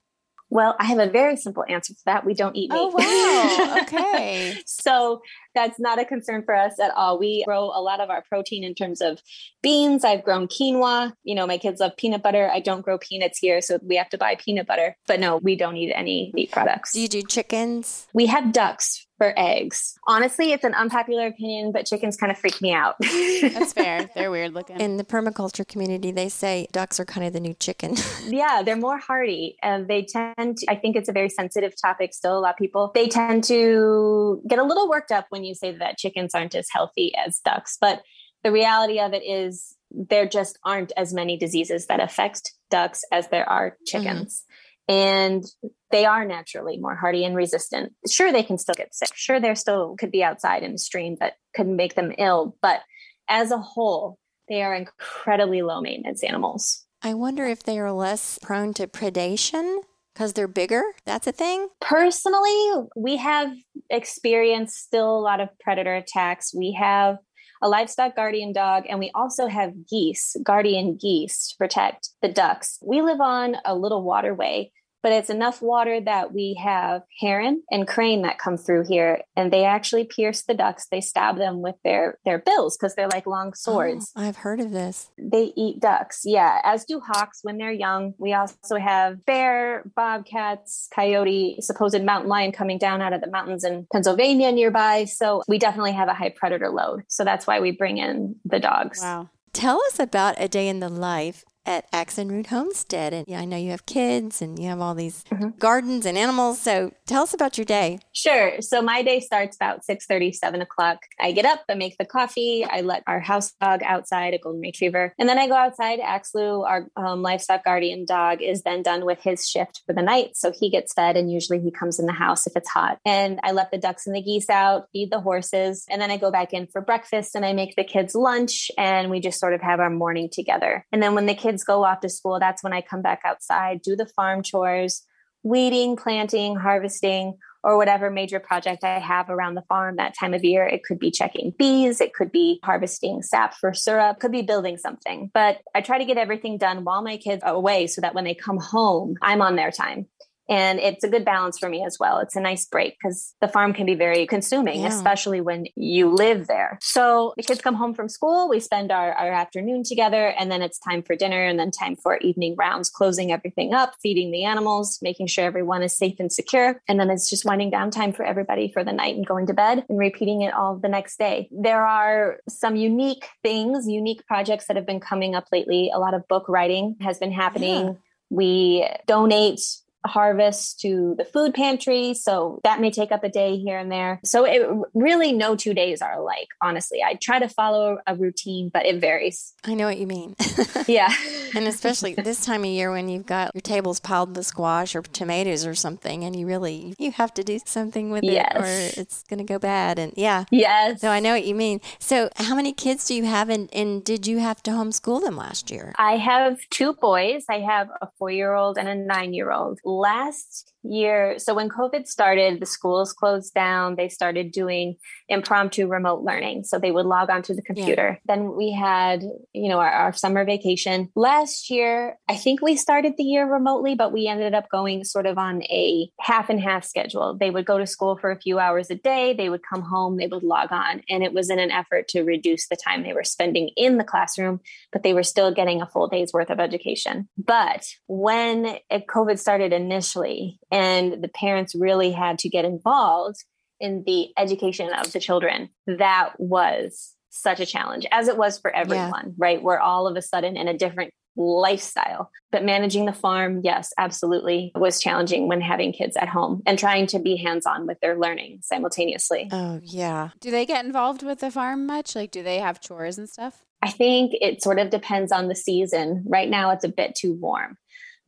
[0.54, 2.28] Well, I have a very simple answer for that.
[2.28, 3.06] We don't eat oh, meat.
[3.08, 3.82] Oh, wow.
[3.82, 4.56] Okay.
[4.68, 5.24] so
[5.56, 7.18] that's not a concern for us at all.
[7.18, 9.20] We grow a lot of our protein in terms of
[9.64, 10.06] beans.
[10.06, 11.14] I've grown quinoa.
[11.24, 12.52] You know, my kids love peanut butter.
[12.54, 14.96] I don't grow peanuts here, so we have to buy peanut butter.
[15.08, 16.92] But no, we don't eat any meat products.
[16.94, 18.06] Do you do chickens?
[18.14, 19.98] we have ducks for eggs.
[20.06, 22.96] Honestly, it's an unpopular opinion, but chickens kind of freak me out.
[23.42, 24.10] That's fair.
[24.16, 24.82] They're weird looking.
[24.82, 27.96] In the permaculture community, they say ducks are kind of the new chicken.
[28.28, 32.14] yeah, they're more hardy and they tend to, I think it's a very sensitive topic
[32.14, 32.38] still.
[32.38, 35.72] A lot of people, they tend to get a little worked up when you say
[35.78, 37.78] that chickens aren't as healthy as ducks.
[37.80, 38.04] But
[38.44, 43.30] the reality of it is there just aren't as many diseases that affect ducks as
[43.30, 44.44] there are chickens.
[44.44, 44.54] Mm-hmm.
[44.90, 45.46] And
[45.94, 47.94] they are naturally more hardy and resistant.
[48.10, 49.10] Sure, they can still get sick.
[49.14, 52.58] Sure, there still could be outside in a stream that could make them ill.
[52.64, 52.82] But
[53.30, 54.18] as a whole,
[54.50, 56.84] they are incredibly low maintenance animals.
[57.04, 59.82] I wonder if they are less prone to predation
[60.14, 60.82] because they're bigger.
[61.06, 61.68] That's a thing.
[61.80, 63.52] Personally, we have
[63.92, 66.56] experienced still a lot of predator attacks.
[66.56, 67.18] We have
[67.62, 72.80] a livestock guardian dog, and we also have geese, guardian geese to protect the ducks.
[72.82, 74.72] We live on a little waterway
[75.04, 79.52] but it's enough water that we have heron and crane that come through here and
[79.52, 83.28] they actually pierce the ducks they stab them with their their bills because they're like
[83.28, 84.12] long swords.
[84.16, 85.12] Oh, i've heard of this.
[85.18, 88.14] They eat ducks yeah as do hawks when they're young.
[88.18, 93.64] We also have bear bobcats coyote supposed mountain lion coming down out of the mountains
[93.64, 95.06] in pennsylvania nearby.
[95.06, 97.04] So we definitely have a high predator load.
[97.10, 99.00] So that's why we bring in the dogs.
[99.02, 99.30] Wow.
[99.52, 101.86] Tell us about a day in the life at
[102.18, 103.14] Root Homestead.
[103.14, 105.50] And yeah, I know you have kids and you have all these mm-hmm.
[105.60, 106.60] gardens and animals.
[106.60, 108.00] So tell us about your day.
[108.14, 108.62] Sure.
[108.62, 111.00] So my day starts about 6 30, 7 o'clock.
[111.20, 114.62] I get up, I make the coffee, I let our house dog outside, a golden
[114.62, 116.00] retriever, and then I go outside.
[116.00, 120.36] Axlu, our um, livestock guardian dog, is then done with his shift for the night.
[120.36, 123.00] So he gets fed and usually he comes in the house if it's hot.
[123.06, 126.18] And I let the ducks and the geese out, feed the horses, and then I
[126.18, 129.54] go back in for breakfast and I make the kids lunch and we just sort
[129.54, 130.86] of have our morning together.
[130.92, 133.22] And then when the kids kids go off to school, that's when I come back
[133.24, 135.04] outside, do the farm chores,
[135.44, 140.44] weeding, planting, harvesting, or whatever major project I have around the farm that time of
[140.44, 140.66] year.
[140.66, 144.78] It could be checking bees, it could be harvesting sap for syrup, could be building
[144.78, 145.30] something.
[145.34, 148.26] But I try to get everything done while my kids are away so that when
[148.26, 150.08] they come home, I'm on their time.
[150.50, 152.20] And it's a good balance for me as well.
[152.20, 154.88] It's a nice break because the farm can be very consuming, yeah.
[154.88, 156.78] especially when you live there.
[156.82, 160.62] So the kids come home from school, we spend our, our afternoon together, and then
[160.62, 164.44] it's time for dinner and then time for evening rounds, closing everything up, feeding the
[164.44, 166.82] animals, making sure everyone is safe and secure.
[166.88, 169.54] And then it's just winding down time for everybody for the night and going to
[169.54, 171.48] bed and repeating it all the next day.
[171.52, 175.90] There are some unique things, unique projects that have been coming up lately.
[175.94, 177.86] A lot of book writing has been happening.
[177.86, 177.94] Yeah.
[178.30, 179.62] We donate
[180.06, 182.14] harvest to the food pantry.
[182.14, 184.20] So that may take up a day here and there.
[184.24, 187.02] So it really no two days are alike, honestly.
[187.04, 189.54] I try to follow a routine, but it varies.
[189.64, 190.36] I know what you mean.
[190.88, 191.14] yeah.
[191.56, 195.02] And especially this time of year when you've got your tables piled with squash or
[195.02, 198.52] tomatoes or something and you really you have to do something with yes.
[198.56, 200.46] it or it's going to go bad and yeah.
[200.52, 201.02] Yes.
[201.02, 201.82] So I know what you mean.
[202.00, 205.38] So how many kids do you have and, and did you have to homeschool them
[205.38, 205.94] last year?
[205.98, 207.46] I have two boys.
[207.50, 213.14] I have a 4-year-old and a 9-year-old last year, so when COVID started, the schools
[213.14, 213.96] closed down.
[213.96, 214.96] They started doing
[215.30, 216.64] impromptu remote learning.
[216.64, 218.20] So they would log onto the computer.
[218.26, 218.36] Yeah.
[218.36, 221.10] Then we had, you know, our, our, summer vacation.
[221.16, 225.26] Last year, I think we started the year remotely, but we ended up going sort
[225.26, 227.36] of on a half and half schedule.
[227.36, 230.18] They would go to school for a few hours a day, they would come home,
[230.18, 231.02] they would log on.
[231.10, 234.04] And it was in an effort to reduce the time they were spending in the
[234.04, 234.60] classroom,
[234.92, 237.28] but they were still getting a full day's worth of education.
[237.38, 243.38] But when COVID started initially, and the parents really had to get involved
[243.80, 245.70] in the education of the children.
[245.86, 249.34] That was such a challenge, as it was for everyone, yeah.
[249.38, 249.62] right?
[249.62, 252.32] We're all of a sudden in a different lifestyle.
[252.52, 257.08] But managing the farm, yes, absolutely was challenging when having kids at home and trying
[257.08, 259.50] to be hands on with their learning simultaneously.
[259.52, 260.30] Oh, yeah.
[260.40, 262.16] Do they get involved with the farm much?
[262.16, 263.64] Like, do they have chores and stuff?
[263.82, 266.24] I think it sort of depends on the season.
[266.28, 267.78] Right now, it's a bit too warm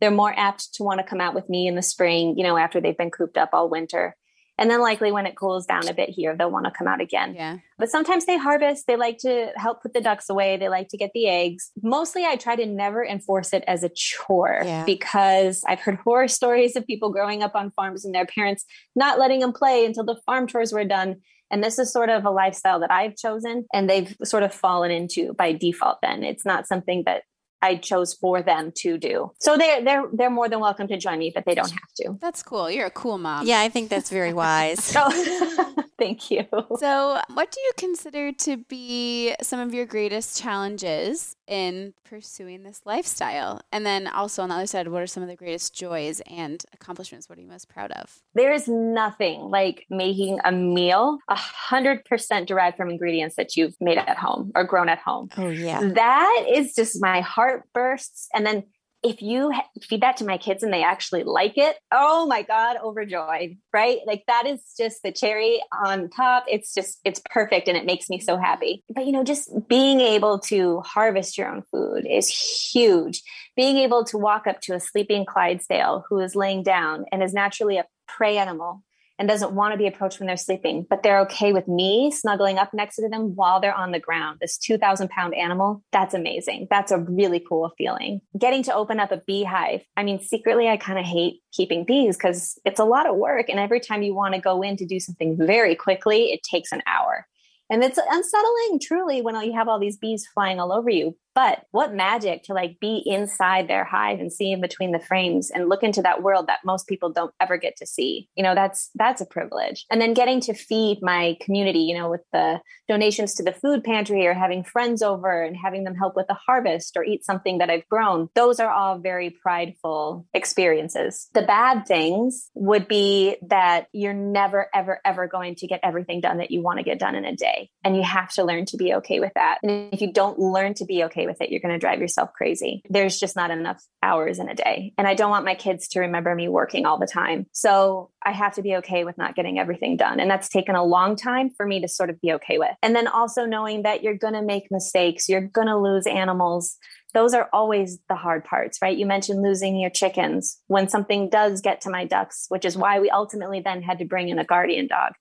[0.01, 2.57] they're more apt to want to come out with me in the spring, you know,
[2.57, 4.15] after they've been cooped up all winter.
[4.57, 7.01] And then likely when it cools down a bit here, they'll want to come out
[7.01, 7.35] again.
[7.35, 7.57] Yeah.
[7.77, 8.87] But sometimes they harvest.
[8.87, 10.55] They like to help put the ducks away.
[10.55, 11.71] They like to get the eggs.
[11.83, 14.85] Mostly I try to never enforce it as a chore yeah.
[14.85, 18.63] because I've heard horror stories of people growing up on farms and their parents
[18.95, 21.17] not letting them play until the farm chores were done.
[21.51, 24.89] And this is sort of a lifestyle that I've chosen and they've sort of fallen
[24.89, 26.23] into by default then.
[26.23, 27.23] It's not something that
[27.65, 29.31] I chose for them to do.
[29.39, 32.17] So they're they're they're more than welcome to join me, but they don't have to.
[32.21, 32.69] That's cool.
[32.69, 33.47] You're a cool mom.
[33.47, 34.93] Yeah, I think that's very wise.
[34.95, 36.45] oh, thank you.
[36.77, 42.81] So, what do you consider to be some of your greatest challenges in pursuing this
[42.85, 43.61] lifestyle?
[43.71, 46.63] And then also on the other side, what are some of the greatest joys and
[46.73, 47.29] accomplishments?
[47.29, 48.19] What are you most proud of?
[48.33, 53.75] There is nothing like making a meal a hundred percent derived from ingredients that you've
[53.79, 55.29] made at home or grown at home.
[55.37, 55.81] Oh yeah.
[55.81, 58.27] That is just my heart bursts.
[58.33, 58.63] And then
[59.05, 62.77] if you feed that to my kids and they actually like it, oh my God,
[62.83, 63.99] overjoyed, right?
[64.07, 66.45] Like that is just the cherry on top.
[66.47, 68.83] It's just, it's perfect and it makes me so happy.
[68.89, 73.21] But you know, just being able to harvest your own food is huge.
[73.55, 77.33] Being able to walk up to a sleeping Clydesdale who is laying down and is
[77.33, 78.83] naturally a prey animal
[79.17, 82.57] and doesn't want to be approached when they're sleeping, but they're okay with me snuggling
[82.57, 84.39] up next to them while they're on the ground.
[84.41, 86.67] This 2,000 pound animal, that's amazing.
[86.69, 88.21] That's a really cool feeling.
[88.37, 89.81] Getting to open up a beehive.
[89.95, 93.47] I mean, secretly, I kind of hate keeping bees because it's a lot of work.
[93.49, 96.71] And every time you want to go in to do something very quickly, it takes
[96.71, 97.25] an hour.
[97.69, 101.15] And it's unsettling, truly, when you have all these bees flying all over you.
[101.35, 105.51] But what magic to like be inside their hive and see in between the frames
[105.51, 108.29] and look into that world that most people don't ever get to see.
[108.35, 109.85] You know, that's that's a privilege.
[109.91, 113.83] And then getting to feed my community, you know, with the donations to the food
[113.83, 117.57] pantry or having friends over and having them help with the harvest or eat something
[117.57, 118.29] that I've grown.
[118.35, 121.27] Those are all very prideful experiences.
[121.33, 126.37] The bad things would be that you're never ever ever going to get everything done
[126.37, 127.69] that you want to get done in a day.
[127.83, 129.57] And you have to learn to be okay with that.
[129.63, 132.31] And if you don't learn to be okay with it, you're going to drive yourself
[132.33, 132.81] crazy.
[132.89, 134.93] There's just not enough hours in a day.
[134.97, 137.47] And I don't want my kids to remember me working all the time.
[137.51, 140.19] So I have to be okay with not getting everything done.
[140.19, 142.71] And that's taken a long time for me to sort of be okay with.
[142.81, 146.77] And then also knowing that you're going to make mistakes, you're going to lose animals
[147.15, 148.97] those are always the hard parts, right?
[148.97, 152.99] You mentioned losing your chickens when something does get to my ducks, which is why
[152.99, 155.13] we ultimately then had to bring in a guardian dog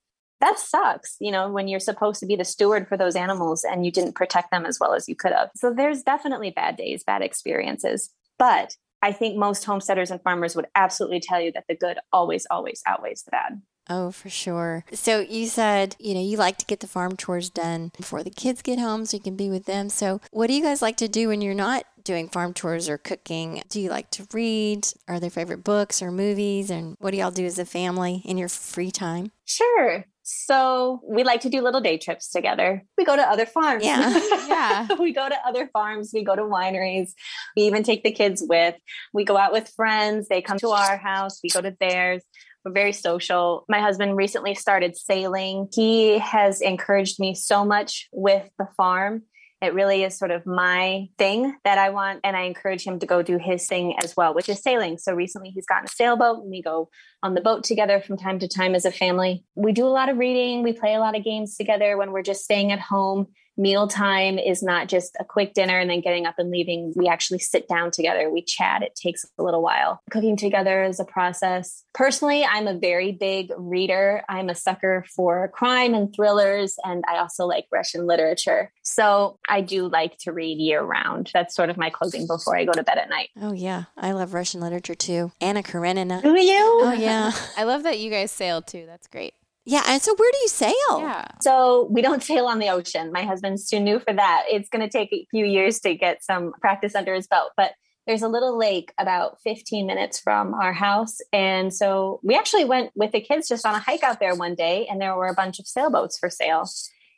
[0.45, 3.87] that sucks, you know, when you're supposed to be the steward for those animals and
[3.87, 5.51] you didn't protect them as well as you could have.
[5.57, 8.11] So there's definitely bad days, bad experiences.
[8.39, 12.47] But I think most homesteaders and farmers would absolutely tell you that the good always,
[12.51, 13.63] always outweighs the bad.
[13.89, 14.85] Oh, for sure.
[14.93, 18.31] So you said, you know, you like to get the farm chores done before the
[18.31, 19.89] kids get home so you can be with them.
[19.89, 22.99] So what do you guys like to do when you're not doing farm chores or
[22.99, 23.63] cooking?
[23.69, 24.87] Do you like to read?
[25.09, 26.71] Are there favorite books or movies?
[26.71, 29.33] And what do y'all do as a family in your free time?
[29.45, 30.07] Sure.
[30.25, 32.83] So we like to do little day trips together.
[32.97, 33.85] We go to other farms.
[33.85, 34.09] Yeah.
[34.49, 34.89] yeah.
[34.99, 36.13] we go to other farms.
[36.15, 37.11] We go to wineries.
[37.55, 38.75] We even take the kids with.
[39.13, 40.29] We go out with friends.
[40.29, 41.41] They come to our house.
[41.43, 42.23] We go to theirs.
[42.65, 43.67] We're very social.
[43.69, 45.69] My husband recently started sailing.
[45.75, 49.25] He has encouraged me so much with the farm
[49.65, 52.21] it really is sort of my thing that I want.
[52.25, 54.99] And I encourage him to go do his thing as well, which is sailing.
[54.99, 56.91] So recently he's gotten a sailboat and we go
[57.23, 59.45] on the boat together from time to time as a family.
[59.55, 60.63] We do a lot of reading.
[60.63, 64.63] We play a lot of games together when we're just staying at home mealtime is
[64.63, 66.93] not just a quick dinner and then getting up and leaving.
[66.97, 68.31] We actually sit down together.
[68.31, 68.83] We chat.
[68.83, 70.01] It takes a little while.
[70.11, 71.85] Cooking together is a process.
[71.95, 74.23] Personally, I'm a very big reader.
[74.29, 78.73] I'm a sucker for crime and thrillers, and I also like Russian literature.
[78.83, 81.31] So I do like to read year round.
[81.33, 83.31] That's sort of my closing before I go to bed at night.
[83.41, 83.85] Oh, yeah.
[83.97, 85.33] I love Russian literature too.
[85.41, 86.21] Anna Karenina.
[86.23, 86.81] Do you?
[86.83, 87.33] Oh, yeah.
[87.57, 88.85] I love that you guys sail too.
[88.87, 89.35] That's great.
[89.67, 89.83] Yeah.
[89.87, 90.99] And so where do you sail?
[90.99, 91.25] Yeah.
[91.41, 93.13] So we don't sail on the ocean.
[93.13, 94.45] My husband's too new for that.
[94.49, 97.53] It's going to take a few years to get some practice under his belt.
[97.57, 97.73] But
[98.07, 101.19] there's a little lake about 15 minutes from our house.
[101.33, 104.55] And so we actually went with the kids just on a hike out there one
[104.55, 106.69] day, and there were a bunch of sailboats for sale.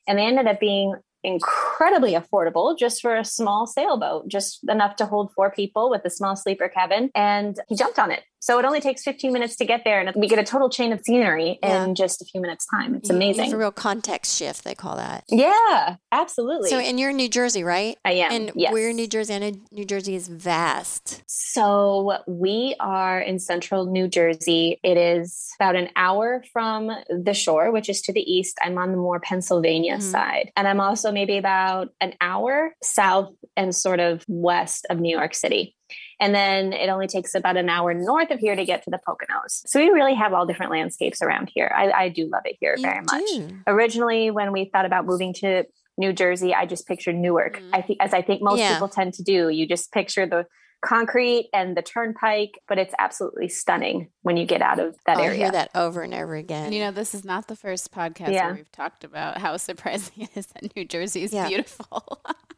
[0.06, 5.06] And they ended up being incredibly affordable just for a small sailboat, just enough to
[5.06, 7.10] hold four people with a small sleeper cabin.
[7.16, 8.22] And he jumped on it.
[8.46, 10.92] So it only takes 15 minutes to get there, and we get a total chain
[10.92, 11.82] of scenery yeah.
[11.82, 12.94] in just a few minutes' time.
[12.94, 13.46] It's amazing.
[13.46, 15.24] It's a real context shift, they call that.
[15.28, 16.70] Yeah, absolutely.
[16.70, 17.98] So, and you're in New Jersey, right?
[18.04, 18.30] I am.
[18.30, 18.72] And yes.
[18.72, 19.34] we're in New Jersey.
[19.34, 21.24] I know New Jersey is vast.
[21.26, 24.78] So we are in central New Jersey.
[24.84, 28.58] It is about an hour from the shore, which is to the east.
[28.62, 30.08] I'm on the more Pennsylvania mm-hmm.
[30.08, 30.52] side.
[30.56, 35.34] And I'm also maybe about an hour south and sort of west of New York
[35.34, 35.75] City.
[36.18, 38.98] And then it only takes about an hour north of here to get to the
[39.06, 39.62] Poconos.
[39.66, 41.70] So we really have all different landscapes around here.
[41.74, 43.40] I, I do love it here you very do.
[43.40, 43.52] much.
[43.66, 45.64] Originally, when we thought about moving to
[45.98, 47.60] New Jersey, I just pictured Newark.
[47.60, 47.70] Mm.
[47.72, 48.74] I think, as I think most yeah.
[48.74, 50.46] people tend to do, you just picture the
[50.84, 55.22] concrete and the turnpike, but it's absolutely stunning when you get out of that oh,
[55.22, 55.34] area.
[55.34, 56.66] I hear that over and over again.
[56.66, 58.46] And you know, this is not the first podcast yeah.
[58.46, 61.48] where we've talked about how surprising it is that New Jersey is yeah.
[61.48, 62.20] beautiful.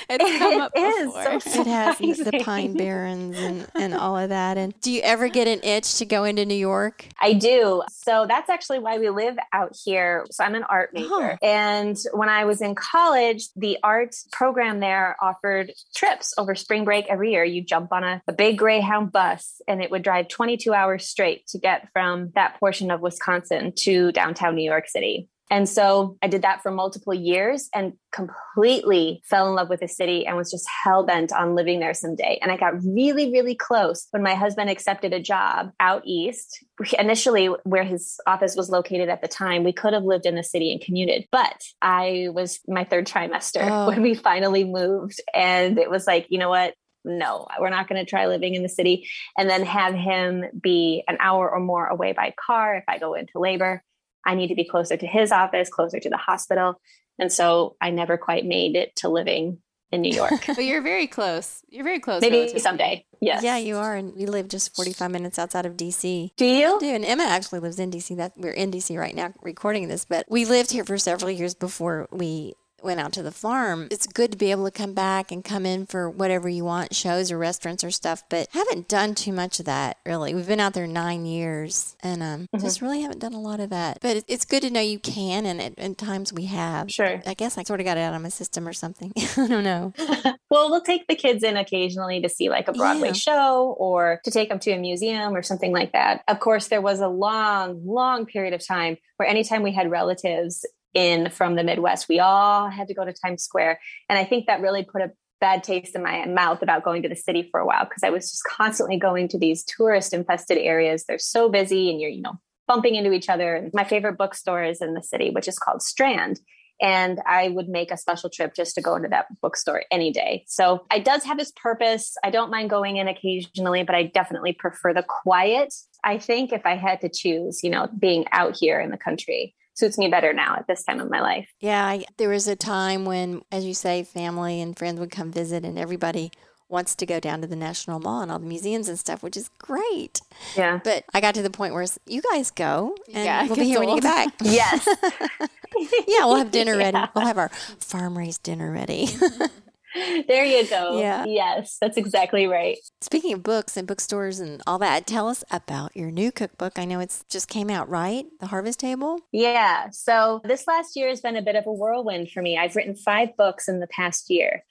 [0.08, 1.40] It's come up before.
[1.40, 4.56] So it has the Pine Barrens and, and all of that.
[4.56, 7.06] And do you ever get an itch to go into New York?
[7.20, 7.82] I do.
[7.90, 10.26] So that's actually why we live out here.
[10.30, 11.08] So I'm an art major.
[11.10, 11.36] Oh.
[11.42, 17.06] And when I was in college, the art program there offered trips over spring break
[17.08, 17.44] every year.
[17.44, 21.46] You jump on a, a big Greyhound bus and it would drive 22 hours straight
[21.48, 25.28] to get from that portion of Wisconsin to downtown New York City.
[25.50, 29.88] And so I did that for multiple years and completely fell in love with the
[29.88, 32.38] city and was just hell bent on living there someday.
[32.42, 36.64] And I got really, really close when my husband accepted a job out east.
[36.98, 40.42] Initially, where his office was located at the time, we could have lived in the
[40.42, 41.26] city and commuted.
[41.30, 43.88] But I was my third trimester oh.
[43.88, 45.20] when we finally moved.
[45.34, 46.74] And it was like, you know what?
[47.08, 51.04] no, we're not going to try living in the city and then have him be
[51.06, 53.82] an hour or more away by car if I go into labor.
[54.26, 56.80] I need to be closer to his office, closer to the hospital.
[57.18, 59.58] And so I never quite made it to living
[59.92, 60.44] in New York.
[60.46, 61.62] but you're very close.
[61.68, 62.20] You're very close.
[62.20, 62.60] Maybe relatively.
[62.60, 63.06] someday.
[63.20, 63.42] Yes.
[63.42, 63.94] Yeah, you are.
[63.94, 66.32] And we live just 45 minutes outside of DC.
[66.36, 66.78] Do you?
[66.80, 66.86] do.
[66.86, 68.16] And Emma actually lives in DC.
[68.16, 71.54] That we're in DC right now recording this, but we lived here for several years
[71.54, 73.88] before we went out to the farm.
[73.90, 76.94] It's good to be able to come back and come in for whatever you want,
[76.94, 80.34] shows or restaurants or stuff, but haven't done too much of that really.
[80.34, 83.70] We've been out there nine years and um, just really haven't done a lot of
[83.70, 83.98] that.
[84.00, 86.90] But it's good to know you can, and at, at times we have.
[86.90, 87.22] Sure.
[87.26, 89.12] I guess I sort of got it out of my system or something.
[89.36, 89.92] I don't know.
[90.48, 93.14] Well, we'll take the kids in occasionally to see like a Broadway Yeah.
[93.14, 96.22] show or to take them to a museum or something like that.
[96.28, 100.64] Of course, there was a long, long period of time where anytime we had relatives
[100.96, 103.78] in from the Midwest, we all had to go to Times Square.
[104.08, 107.08] And I think that really put a bad taste in my mouth about going to
[107.08, 110.56] the city for a while because I was just constantly going to these tourist infested
[110.56, 111.04] areas.
[111.04, 113.68] They're so busy and you're, you know, bumping into each other.
[113.74, 116.40] My favorite bookstore is in the city, which is called Strand.
[116.80, 120.44] And I would make a special trip just to go into that bookstore any day.
[120.46, 122.16] So it does have its purpose.
[122.24, 125.74] I don't mind going in occasionally, but I definitely prefer the quiet.
[126.02, 129.54] I think if I had to choose, you know, being out here in the country
[129.76, 131.48] suits me better now at this time of my life.
[131.60, 135.30] Yeah, I, there was a time when, as you say, family and friends would come
[135.30, 136.30] visit, and everybody
[136.68, 139.36] wants to go down to the National Mall and all the museums and stuff, which
[139.36, 140.20] is great.
[140.56, 140.80] Yeah.
[140.82, 143.68] But I got to the point where you guys go, and Yeah, we'll be gets
[143.68, 144.34] here when you get back.
[144.42, 144.88] Yes.
[146.08, 146.96] yeah, we'll have dinner ready.
[146.96, 147.08] Yeah.
[147.14, 149.08] We'll have our farm raised dinner ready.
[150.28, 150.98] there you go.
[150.98, 151.24] Yeah.
[151.26, 152.76] Yes, that's exactly right.
[153.00, 156.78] Speaking of books and bookstores and all that, tell us about your new cookbook.
[156.78, 158.26] I know it's just came out, right?
[158.40, 159.20] The Harvest Table.
[159.32, 159.90] Yeah.
[159.90, 162.58] So this last year has been a bit of a whirlwind for me.
[162.58, 164.64] I've written five books in the past year.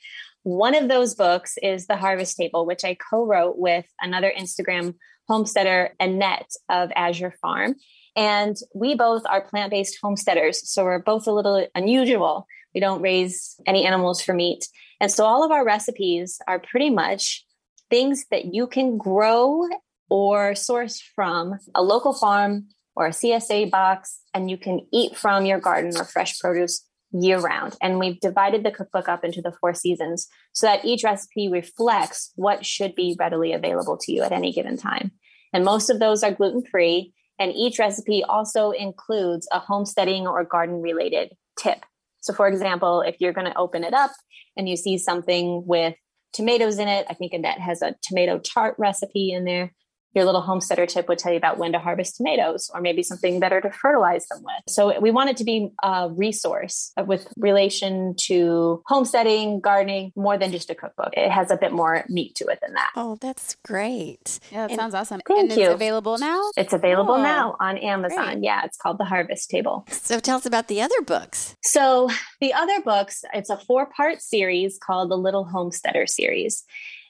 [0.43, 4.93] One of those books is The Harvest Table, which I co wrote with another Instagram
[5.27, 7.75] homesteader, Annette of Azure Farm.
[8.15, 10.69] And we both are plant based homesteaders.
[10.69, 12.47] So we're both a little unusual.
[12.73, 14.67] We don't raise any animals for meat.
[15.05, 17.45] And so all of our recipes are pretty much
[17.91, 19.67] things that you can grow
[20.09, 25.45] or source from a local farm or a CSA box, and you can eat from
[25.45, 27.75] your garden or fresh produce year round.
[27.83, 32.31] And we've divided the cookbook up into the four seasons so that each recipe reflects
[32.35, 35.11] what should be readily available to you at any given time.
[35.53, 37.13] And most of those are gluten free.
[37.37, 41.85] And each recipe also includes a homesteading or garden related tip.
[42.25, 44.11] So, for example, if you're going to open it up
[44.57, 45.93] and you see something with
[46.33, 49.75] tomatoes in it, I think Annette has a tomato tart recipe in there.
[50.15, 53.39] Your little homesteader tip would tell you about when to harvest tomatoes or maybe something
[53.39, 54.63] better to fertilize them with.
[54.67, 60.51] So, we want it to be a resource with relation to homesteading, gardening, more than
[60.51, 61.09] just a cookbook.
[61.13, 62.91] It has a bit more meat to it than that.
[62.95, 64.39] Oh, that's great.
[64.51, 65.21] Yeah, that And- sounds awesome.
[65.27, 65.69] Thank and it's you.
[65.71, 66.39] available now?
[66.57, 67.23] It's available Cool.
[67.23, 68.33] now on Amazon.
[68.35, 68.43] Great.
[68.43, 69.85] Yeah, it's called The Harvest Table.
[69.89, 71.55] So tell us about the other books.
[71.63, 72.09] So
[72.39, 76.63] the other books, it's a four-part series called the Little Homesteader series.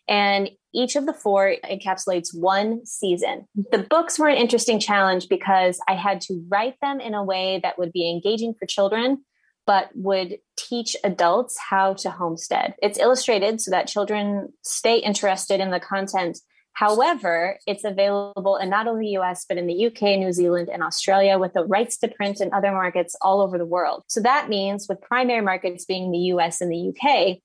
[0.08, 3.48] And each of the four encapsulates one season.
[3.72, 7.60] The books were an interesting challenge because I had to write them in a way
[7.64, 9.24] that would be engaging for children,
[9.66, 12.76] but would teach adults how to homestead.
[12.82, 16.40] It's illustrated so that children stay interested in the content.
[16.74, 20.84] However, it's available in not only the US, but in the UK, New Zealand, and
[20.84, 24.04] Australia with the rights to print in other markets all over the world.
[24.08, 27.40] So that means with primary markets being the US and the UK,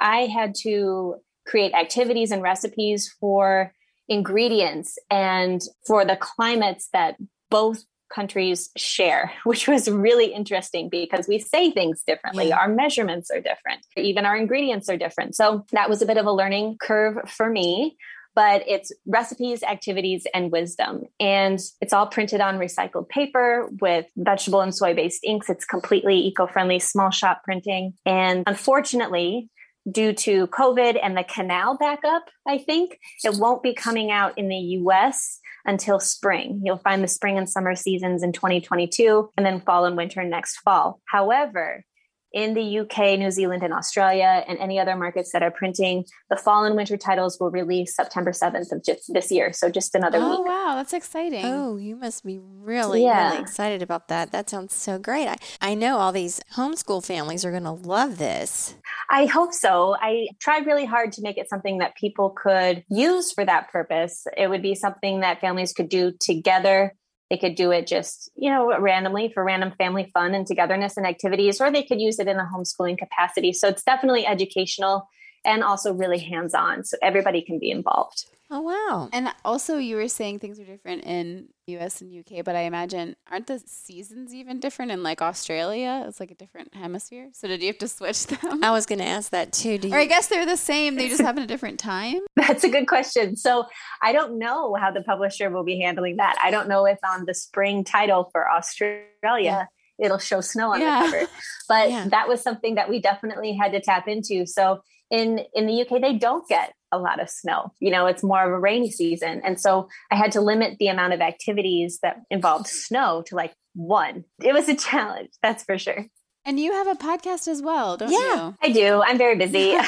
[0.00, 1.16] I had to
[1.46, 3.72] create activities and recipes for
[4.08, 7.16] ingredients and for the climates that
[7.50, 7.84] both
[8.14, 12.48] countries share, which was really interesting because we say things differently.
[12.48, 12.58] Yeah.
[12.58, 15.34] Our measurements are different, even our ingredients are different.
[15.34, 17.96] So that was a bit of a learning curve for me.
[18.34, 21.04] But it's recipes, activities, and wisdom.
[21.18, 25.48] And it's all printed on recycled paper with vegetable and soy based inks.
[25.48, 27.94] It's completely eco friendly, small shop printing.
[28.04, 29.48] And unfortunately,
[29.90, 34.48] due to COVID and the canal backup, I think it won't be coming out in
[34.48, 36.60] the US until spring.
[36.64, 40.58] You'll find the spring and summer seasons in 2022 and then fall and winter next
[40.58, 41.00] fall.
[41.06, 41.84] However,
[42.32, 46.36] in the UK, New Zealand, and Australia, and any other markets that are printing, the
[46.36, 49.52] fall and winter titles will release September 7th of just this year.
[49.52, 50.48] So just another Oh, week.
[50.48, 50.72] wow.
[50.76, 51.44] That's exciting.
[51.44, 53.30] Oh, you must be really, Yeah.
[53.30, 54.32] really excited about that.
[54.32, 55.28] That sounds so great.
[55.28, 58.74] I, I know all these homeschool families are going to love this.
[59.10, 59.96] I hope so.
[60.00, 64.26] I tried really hard to make it something that people could use for that purpose.
[64.36, 66.94] It would be something that families could do together.
[67.30, 71.06] They could do it just, you know, randomly for random family fun and togetherness and
[71.06, 73.52] activities, or they could use it in a homeschooling capacity.
[73.52, 75.08] So it's definitely educational
[75.44, 76.84] and also really hands on.
[76.84, 78.26] So everybody can be involved.
[78.48, 79.08] Oh, wow.
[79.12, 83.16] And also, you were saying things are different in US and UK, but I imagine
[83.28, 86.04] aren't the seasons even different in like Australia?
[86.06, 87.30] It's like a different hemisphere.
[87.32, 88.62] So did you have to switch them?
[88.62, 89.78] I was going to ask that too.
[89.78, 90.94] Do or I guess they're the same.
[90.94, 92.20] They just happen at a different time.
[92.36, 93.36] That's a good question.
[93.36, 93.64] So
[94.00, 96.36] I don't know how the publisher will be handling that.
[96.40, 99.68] I don't know if on the spring title for Australia,
[99.98, 101.02] it'll show snow on Yeah.
[101.02, 101.30] the cover.
[101.68, 102.08] But Yeah.
[102.10, 104.46] that was something that we definitely had to tap into.
[104.46, 107.72] So in in the UK, they don't get a lot of snow.
[107.80, 110.88] You know, it's more of a rainy season, and so I had to limit the
[110.88, 114.24] amount of activities that involved snow to like one.
[114.42, 116.06] It was a challenge, that's for sure.
[116.44, 118.48] And you have a podcast as well, don't Yeah.
[118.48, 118.54] you?
[118.62, 119.02] I do.
[119.04, 119.72] I'm very busy.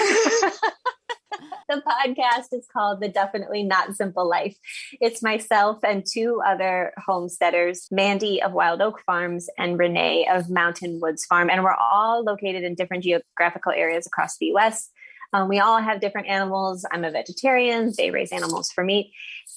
[1.69, 4.57] the podcast is called The Definitely Not Simple Life.
[5.01, 10.99] It's myself and two other homesteaders, Mandy of Wild Oak Farms and Renee of Mountain
[11.01, 11.49] Woods Farm.
[11.51, 14.91] And we're all located in different geographical areas across the US.
[15.33, 16.87] Um, we all have different animals.
[16.91, 19.13] I'm a vegetarian, they raise animals for meat.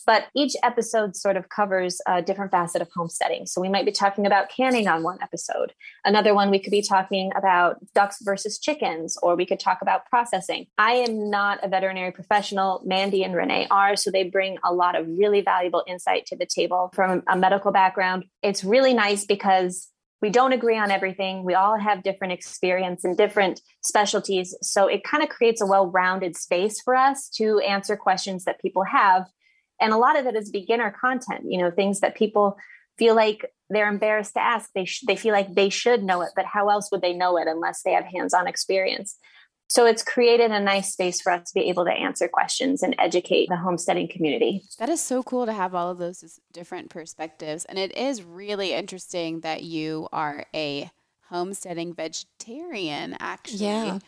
[0.05, 3.45] But each episode sort of covers a different facet of homesteading.
[3.45, 5.73] So we might be talking about canning on one episode.
[6.03, 10.07] Another one, we could be talking about ducks versus chickens, or we could talk about
[10.07, 10.65] processing.
[10.77, 12.81] I am not a veterinary professional.
[12.83, 16.47] Mandy and Renee are, so they bring a lot of really valuable insight to the
[16.47, 18.25] table from a medical background.
[18.41, 19.87] It's really nice because
[20.21, 21.43] we don't agree on everything.
[21.43, 24.55] We all have different experience and different specialties.
[24.61, 28.61] So it kind of creates a well rounded space for us to answer questions that
[28.61, 29.27] people have.
[29.79, 32.57] And a lot of it is beginner content, you know, things that people
[32.99, 34.69] feel like they're embarrassed to ask.
[34.75, 37.37] They, sh- they feel like they should know it, but how else would they know
[37.37, 39.17] it unless they have hands on experience?
[39.71, 42.93] So it's created a nice space for us to be able to answer questions and
[42.99, 44.63] educate the homesteading community.
[44.79, 47.63] That is so cool to have all of those different perspectives.
[47.63, 50.91] And it is really interesting that you are a
[51.29, 53.59] homesteading vegetarian, actually.
[53.65, 53.99] Yeah.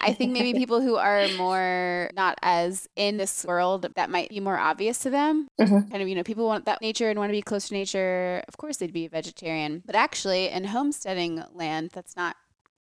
[0.00, 4.40] I think maybe people who are more not as in this world, that might be
[4.40, 5.46] more obvious to them.
[5.60, 5.88] Mhm.
[5.88, 8.42] Kind of, you know, people want that nature and want to be close to nature.
[8.48, 9.84] Of course, they'd be a vegetarian.
[9.86, 12.34] But actually, in homesteading land, that's not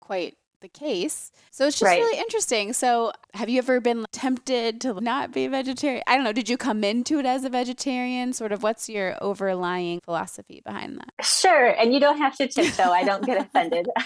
[0.01, 1.31] quite the case.
[1.51, 1.99] So it's just Right.
[1.99, 2.73] really interesting.
[2.73, 6.03] So, have you ever been tempted to not be a vegetarian?
[6.07, 6.31] I don't know.
[6.33, 8.33] Did you come into it as a vegetarian?
[8.33, 11.25] Sort of what's your overlying philosophy behind that?
[11.25, 11.67] Sure.
[11.67, 12.91] And you don't have to tiptoe.
[12.91, 13.87] I don't get offended.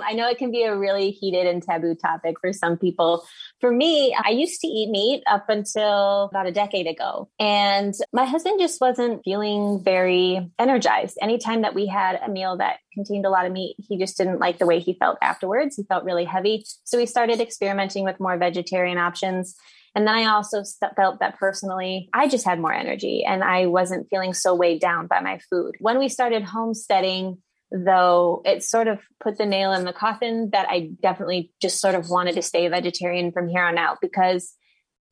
[0.00, 3.24] I know it can be a really heated and taboo topic for some people.
[3.60, 7.28] For me, I used to eat meat up until about a decade ago.
[7.38, 11.18] And my husband just wasn't feeling very energized.
[11.22, 14.40] Anytime that we had a meal that contained a lot of meat, he just didn't
[14.40, 15.76] like the way he felt afterwards.
[15.76, 16.64] He felt really heavy.
[16.84, 19.56] So we started experimenting with more vegetarian options.
[19.94, 20.62] And then I also
[20.96, 25.06] felt that personally, I just had more energy and I wasn't feeling so weighed down
[25.06, 25.74] by my food.
[25.80, 27.38] When we started homesteading,
[27.70, 31.94] though, it sort of put the nail in the coffin that I definitely just sort
[31.94, 34.54] of wanted to stay vegetarian from here on out because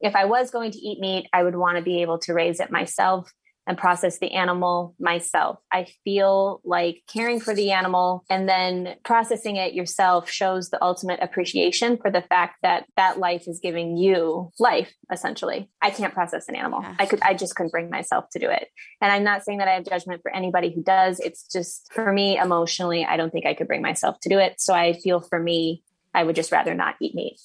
[0.01, 2.61] if I was going to eat meat, I would want to be able to raise
[2.61, 3.31] it myself
[3.71, 5.61] and process the animal myself.
[5.73, 11.21] I feel like caring for the animal and then processing it yourself shows the ultimate
[11.23, 15.71] appreciation for the fact that that life is giving you life essentially.
[15.81, 16.83] I can't process an animal.
[16.83, 16.97] Yeah.
[16.99, 18.67] I could I just couldn't bring myself to do it.
[19.01, 21.21] And I'm not saying that I have judgment for anybody who does.
[21.21, 24.61] It's just for me emotionally I don't think I could bring myself to do it.
[24.61, 27.39] So I feel for me I would just rather not eat meat.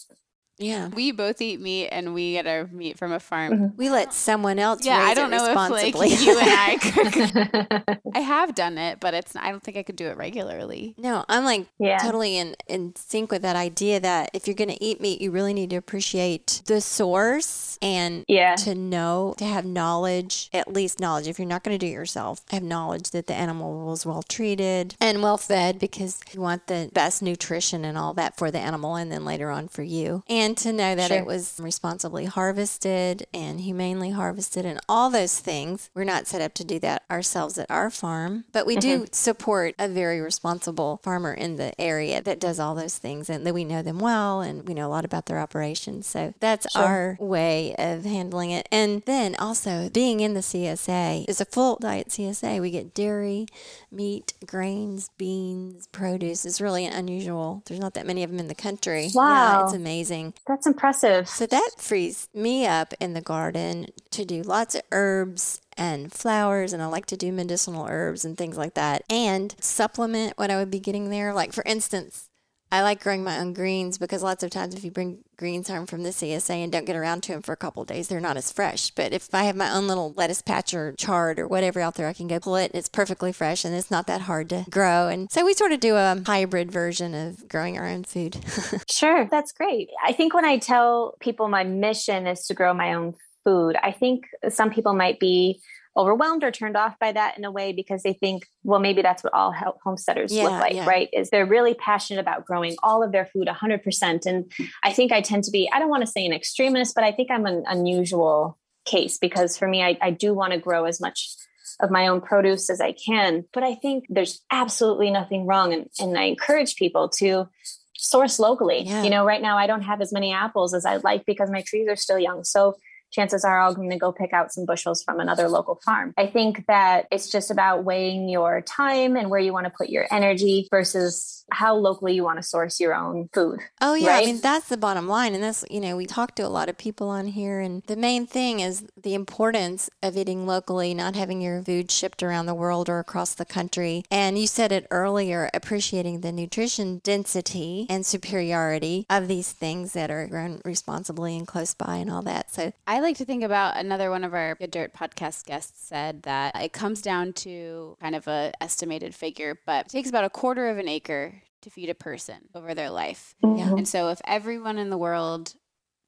[0.58, 0.88] Yeah.
[0.88, 3.54] We both eat meat and we get our meat from a farm.
[3.54, 3.78] Mm-hmm.
[3.78, 6.10] We let someone else Yeah, raise I don't it know if like responsibly.
[6.26, 6.78] you and I
[7.88, 8.00] could.
[8.16, 9.36] I have done it, but it's.
[9.36, 10.96] I don't think I could do it regularly.
[10.98, 11.98] no, I'm like Yeah.
[11.98, 15.32] totally in, in sync with that idea that if you're going to eat meat, you
[15.32, 18.56] really need to appreciate the source and yeah.
[18.56, 21.28] to know, to have knowledge, at least knowledge.
[21.28, 24.24] If you're not going to do it yourself, have knowledge that the animal was well
[24.24, 28.60] treated and well fed because you want the best nutrition and all that for the
[28.60, 30.24] animal and then later on for you.
[30.30, 31.18] And to know that Sure.
[31.18, 35.90] it was responsibly harvested and humanely harvested and all those things.
[35.96, 39.14] We're not set up to do that ourselves at our farm, but we do mm-hmm.
[39.14, 43.54] support a very responsible farmer in the area that does all those things and that
[43.54, 46.06] we know them well and we know a lot about their operations.
[46.06, 46.84] So that's Sure.
[46.84, 48.68] our way of handling it.
[48.72, 52.60] And then also being in the CSA is a full diet CSA.
[52.60, 53.48] We get dairy,
[53.92, 56.46] meat, grains, beans, produce.
[56.46, 57.64] It's really unusual.
[57.66, 59.06] There's not that many of them in the country.
[59.08, 59.66] Yeah, Wow.
[59.66, 60.34] it's amazing.
[60.48, 61.28] That's impressive.
[61.28, 66.72] So that frees me up in the garden to do lots of herbs and flowers,
[66.72, 70.58] and I like to do medicinal herbs and things like that, and supplement what I
[70.58, 71.34] would be getting there.
[71.34, 72.30] Like, for instance,
[72.76, 75.86] I like growing my own greens because lots of times if you bring greens home
[75.86, 78.20] from the CSA and don't get around to them for a couple of days, they're
[78.20, 78.92] not as fresh.
[78.92, 82.10] But if I have my own little lettuce patch or chard or whatever out there,
[82.10, 82.72] I can go pull it.
[82.74, 85.08] It's perfectly fresh and it's not that hard to grow.
[85.08, 88.38] And so we sort of do a hybrid version of growing our own food.
[88.90, 89.90] Sure, that's great.
[90.06, 93.14] I think when I tell people my mission is to grow my own
[93.46, 93.78] food.
[93.82, 95.62] I think some people might be
[95.98, 99.24] overwhelmed or turned off by that in a way because they think, well, maybe that's
[99.24, 100.86] what all homesteaders yeah, look like, yeah.
[100.86, 101.10] right?
[101.14, 104.26] Is they're really passionate about growing all of their food 100%.
[104.26, 104.52] And
[104.84, 107.12] I think I tend to be, I don't want to say an extremist, but I
[107.12, 111.00] think I'm an unusual case because for me, I, I do want to grow as
[111.00, 111.36] much
[111.80, 113.46] of my own produce as I can.
[113.54, 115.74] But I think there's absolutely nothing wrong.
[115.74, 117.50] And, and I encourage people to
[117.98, 118.84] source locally.
[118.84, 119.04] Yeah.
[119.04, 121.62] You know, right now I don't have as many apples as I'd like because my
[121.62, 122.44] trees are still young.
[122.44, 122.76] So
[123.16, 126.14] chances are I'm going to go pick out some bushels from another local farm.
[126.18, 129.90] I think that it's just about weighing your time and where you want to put
[129.90, 133.60] your energy versus how locally you want to source your own food.
[133.80, 134.24] Oh yeah, right?
[134.24, 136.70] I mean that's the bottom line and that's you know we talk to a lot
[136.70, 141.16] of people on here and the main thing is the importance of eating locally, not
[141.16, 144.04] having your food shipped around the world or across the country.
[144.10, 150.12] And you said it earlier, appreciating the nutrition density and superiority of these things that
[150.12, 152.52] are grown responsibly and close by and all that.
[152.52, 156.24] So I like to think about another one of our Good Dirt podcast guests said
[156.24, 160.30] that it comes down to kind of a estimated figure, but it takes about a
[160.30, 163.36] quarter of an acre to feed a person over their life.
[163.44, 163.78] Mm-hmm.
[163.78, 165.54] And so if everyone in the world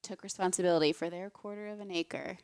[0.02, 2.40] took responsibility for their quarter of an acre,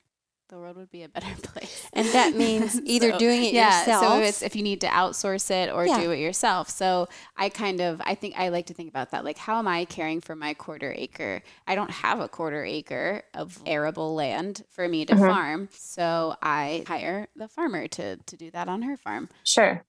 [0.54, 1.88] the world would be a better place.
[1.94, 4.06] And that means either so, doing it yeah, yourself.
[4.06, 6.00] So it's if you need to outsource it or yeah.
[6.00, 6.70] do it yourself.
[6.70, 9.26] So I kind of I think I like to think about that.
[9.26, 11.42] Like how am I caring for my quarter acre?
[11.68, 15.24] I don't have a quarter acre of arable land for me to mm-hmm.
[15.24, 15.70] farm.
[15.72, 19.30] So I hire the farmer to to do that on her farm.
[19.44, 19.84] Sure.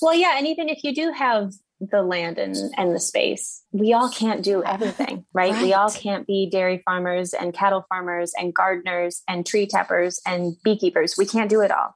[0.00, 3.62] Well, yeah, and even if you do have the land and, and the space.
[3.72, 5.52] We all can't do everything, right?
[5.52, 5.62] right?
[5.62, 10.56] We all can't be dairy farmers and cattle farmers and gardeners and tree tappers and
[10.64, 11.16] beekeepers.
[11.18, 11.94] We can't do it all.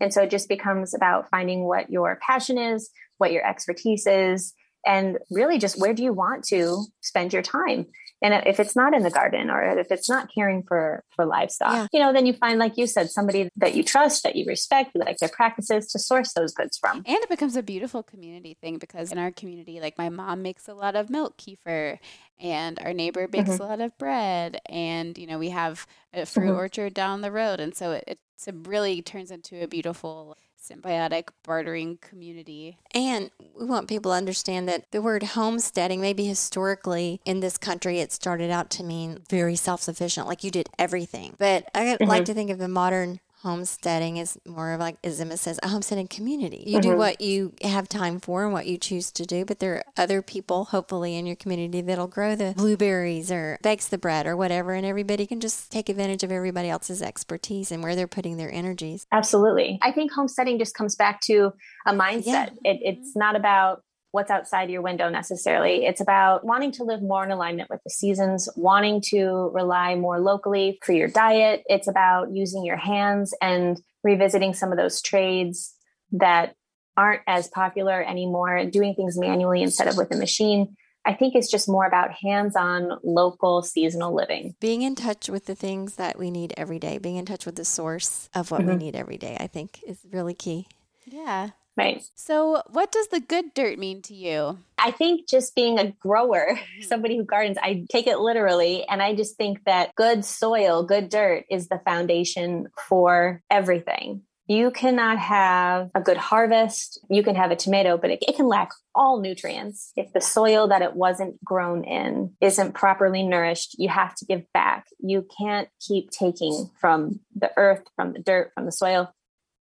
[0.00, 4.52] And so it just becomes about finding what your passion is, what your expertise is,
[4.86, 7.86] and really just where do you want to spend your time
[8.22, 11.72] and if it's not in the garden or if it's not caring for for livestock
[11.72, 11.86] yeah.
[11.92, 14.92] you know then you find like you said somebody that you trust that you respect
[14.94, 18.56] you like their practices to source those goods from and it becomes a beautiful community
[18.60, 21.98] thing because in our community like my mom makes a lot of milk kefir
[22.38, 23.62] and our neighbor bakes mm-hmm.
[23.62, 26.56] a lot of bread and you know we have a fruit mm-hmm.
[26.56, 28.18] orchard down the road and so it, it
[28.66, 30.36] really turns into a beautiful
[30.68, 32.78] symbiotic bartering community.
[32.94, 38.00] And we want people to understand that the word homesteading, maybe historically in this country,
[38.00, 41.34] it started out to mean very self sufficient, like you did everything.
[41.38, 42.04] But I mm-hmm.
[42.04, 45.68] like to think of the modern homesteading is more of like, as Emma says, a
[45.68, 46.64] homesteading community.
[46.66, 46.90] You mm-hmm.
[46.90, 49.84] do what you have time for and what you choose to do, but there are
[49.96, 54.36] other people, hopefully, in your community that'll grow the blueberries or bakes the bread or
[54.36, 58.36] whatever, and everybody can just take advantage of everybody else's expertise and where they're putting
[58.36, 59.06] their energies.
[59.12, 59.78] Absolutely.
[59.80, 61.52] I think homesteading just comes back to
[61.86, 62.24] a mindset.
[62.24, 62.48] Yeah.
[62.64, 63.84] It, it's not about
[64.16, 65.84] what's outside your window necessarily.
[65.84, 70.18] It's about wanting to live more in alignment with the seasons, wanting to rely more
[70.18, 71.62] locally for your diet.
[71.66, 75.74] It's about using your hands and revisiting some of those trades
[76.12, 76.54] that
[76.96, 80.74] aren't as popular anymore, doing things manually instead of with a machine.
[81.04, 84.54] I think it's just more about hands on local seasonal living.
[84.60, 87.56] Being in touch with the things that we need every day, being in touch with
[87.56, 88.70] the source of what mm-hmm.
[88.70, 90.68] we need every day, I think is really key.
[91.04, 91.50] Yeah.
[91.76, 92.02] Right.
[92.14, 94.58] So, what does the good dirt mean to you?
[94.78, 96.82] I think just being a grower, mm-hmm.
[96.82, 98.86] somebody who gardens, I take it literally.
[98.88, 104.22] And I just think that good soil, good dirt is the foundation for everything.
[104.48, 107.00] You cannot have a good harvest.
[107.10, 109.92] You can have a tomato, but it, it, can lack all nutrients.
[109.96, 114.44] If the soil that it wasn't grown in isn't properly nourished, you have to give
[114.54, 114.86] back.
[115.00, 119.12] You can't keep taking from the earth, from the dirt, from the soil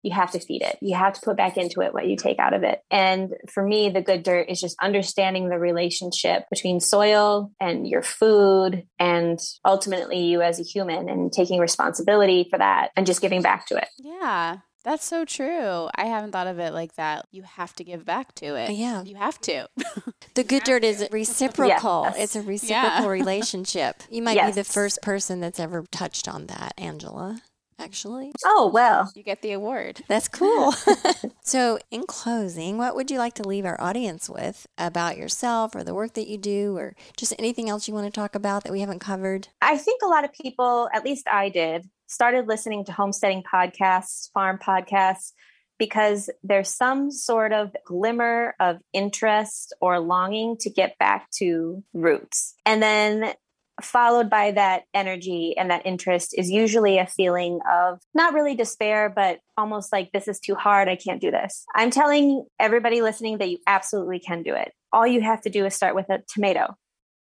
[0.03, 0.77] you have to feed it.
[0.81, 2.81] You have to put back into it what you take out of it.
[2.91, 8.03] And for me, the good dirt is just understanding the relationship between soil and your
[8.03, 13.41] food and ultimately you as a human and taking responsibility for that and just giving
[13.41, 13.87] back to it.
[13.97, 14.57] Yeah.
[14.83, 15.87] That's so true.
[15.95, 17.25] I haven't thought of it like that.
[17.31, 18.71] You have to give back to it.
[18.71, 19.03] Yeah.
[19.03, 19.69] You have to.
[20.33, 22.03] the good dirt is reciprocal.
[22.07, 22.15] Yes.
[22.17, 23.07] It's a reciprocal yeah.
[23.09, 24.03] relationship.
[24.09, 24.53] You might yes.
[24.53, 27.41] be the first person that's ever touched on that, Angela
[27.79, 28.31] actually.
[28.45, 29.11] Oh, well.
[29.15, 30.01] You get the award.
[30.07, 30.73] That's cool.
[31.43, 35.83] so, in closing, what would you like to leave our audience with about yourself or
[35.83, 38.71] the work that you do or just anything else you want to talk about that
[38.71, 39.47] we haven't covered?
[39.61, 44.31] I think a lot of people, at least I did, started listening to homesteading podcasts,
[44.33, 45.31] farm podcasts
[45.79, 52.55] because there's some sort of glimmer of interest or longing to get back to roots.
[52.65, 53.33] And then
[53.81, 59.11] followed by that energy and that interest is usually a feeling of not really despair,
[59.13, 60.87] but almost like this is too hard.
[60.87, 61.65] I can't do this.
[61.73, 64.73] I'm telling everybody listening that you absolutely can do it.
[64.91, 66.75] All you have to do is start with a tomato.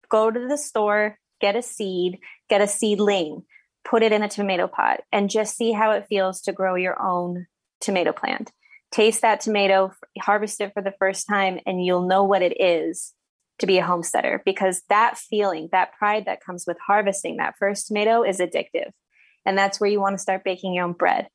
[0.09, 3.43] Go to the store, get a seed, get a seedling,
[3.83, 7.01] put it in a tomato pot, and just see how it feels to grow your
[7.01, 7.47] own
[7.81, 8.51] tomato plant.
[8.91, 13.13] Taste that tomato, harvest it for the first time, and you'll know what it is
[13.59, 17.87] to be a homesteader because that feeling, that pride that comes with harvesting that first
[17.87, 18.91] tomato is addictive.
[19.45, 21.27] And that's where you want to start baking your own bread,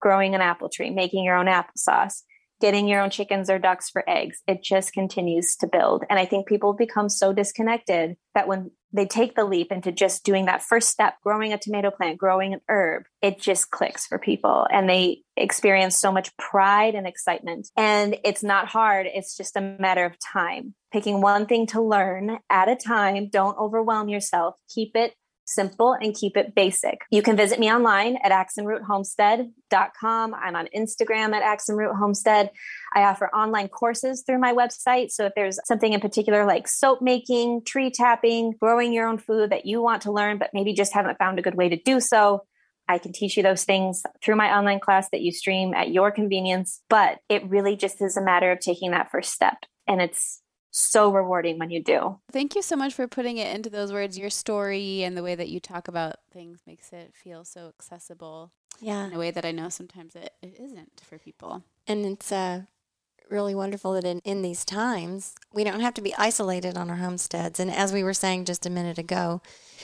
[0.00, 2.22] growing an apple tree, making your own applesauce,
[2.64, 4.40] getting your own chickens or ducks for eggs.
[4.48, 6.02] It just continues to build.
[6.08, 10.24] And I think people become so disconnected that when they take the leap into just
[10.24, 14.18] doing that first step, growing a tomato plant, growing an herb, it just clicks for
[14.18, 17.68] people and they experience so much pride and excitement.
[17.76, 20.74] And it's not hard, it's just a matter of time.
[20.90, 25.12] Picking one thing to learn at a time, don't overwhelm yourself, keep it
[25.44, 27.00] simple and keep it basic.
[27.10, 30.34] You can visit me online at axeandroothomestead.com.
[30.34, 32.50] I'm on Instagram at axandroothomestead.
[32.94, 35.10] I offer online courses through my website.
[35.10, 39.50] So if there's something in particular like soap making, tree tapping, growing your own food
[39.50, 42.00] that you want to learn, but maybe just haven't found a good way to do
[42.00, 42.42] so,
[42.88, 46.10] I can teach you those things through my online class that you stream at your
[46.10, 46.82] convenience.
[46.90, 49.56] But it really just is a matter of taking that first step.
[49.86, 50.40] And it's
[50.76, 52.18] so rewarding when you do.
[52.32, 54.18] Thank you so much for putting it into those words.
[54.18, 58.50] Your story and the way that you talk about things makes it feel so accessible.
[58.80, 59.06] Yeah.
[59.06, 61.62] In a way that I know sometimes it, it isn't for people.
[61.86, 62.62] And it's uh,
[63.30, 66.96] really wonderful that in, in these times, we don't have to be isolated on our
[66.96, 67.58] homesteads.
[67.58, 69.40] And as we were saying just a minute ago,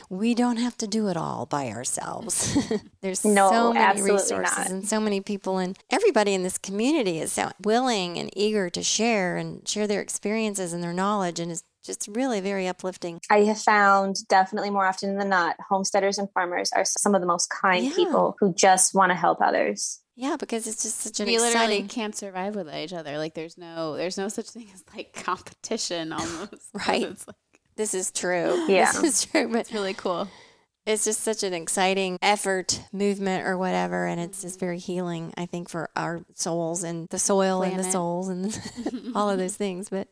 [0.08, 2.56] we don't have to do it all by ourselves.
[3.00, 4.70] There's no, so many resources not.
[4.70, 8.82] and so many people, and everybody in this community is so willing and eager to
[8.82, 13.20] share and share their experiences and their knowledge, and it's just really very uplifting.
[13.30, 17.26] I have found definitely more often than not, homesteaders and farmers are some of the
[17.26, 17.94] most kind yeah.
[17.94, 20.00] people who just want to help others.
[20.20, 21.58] Yeah, because it's just such an we exciting...
[21.58, 23.16] literally can't survive without each other.
[23.16, 26.68] Like there's no there's no such thing as like competition almost.
[26.86, 27.08] right.
[27.26, 27.36] Like
[27.76, 28.66] this is true.
[28.68, 28.92] Yeah.
[28.92, 29.48] This is true.
[29.48, 30.28] But it's really cool.
[30.84, 34.06] It's just such an exciting effort, movement, or whatever.
[34.06, 34.66] And it's just mm-hmm.
[34.66, 37.78] very healing, I think, for our souls and the soil Planet.
[37.78, 39.88] and the souls and all of those things.
[39.88, 40.08] But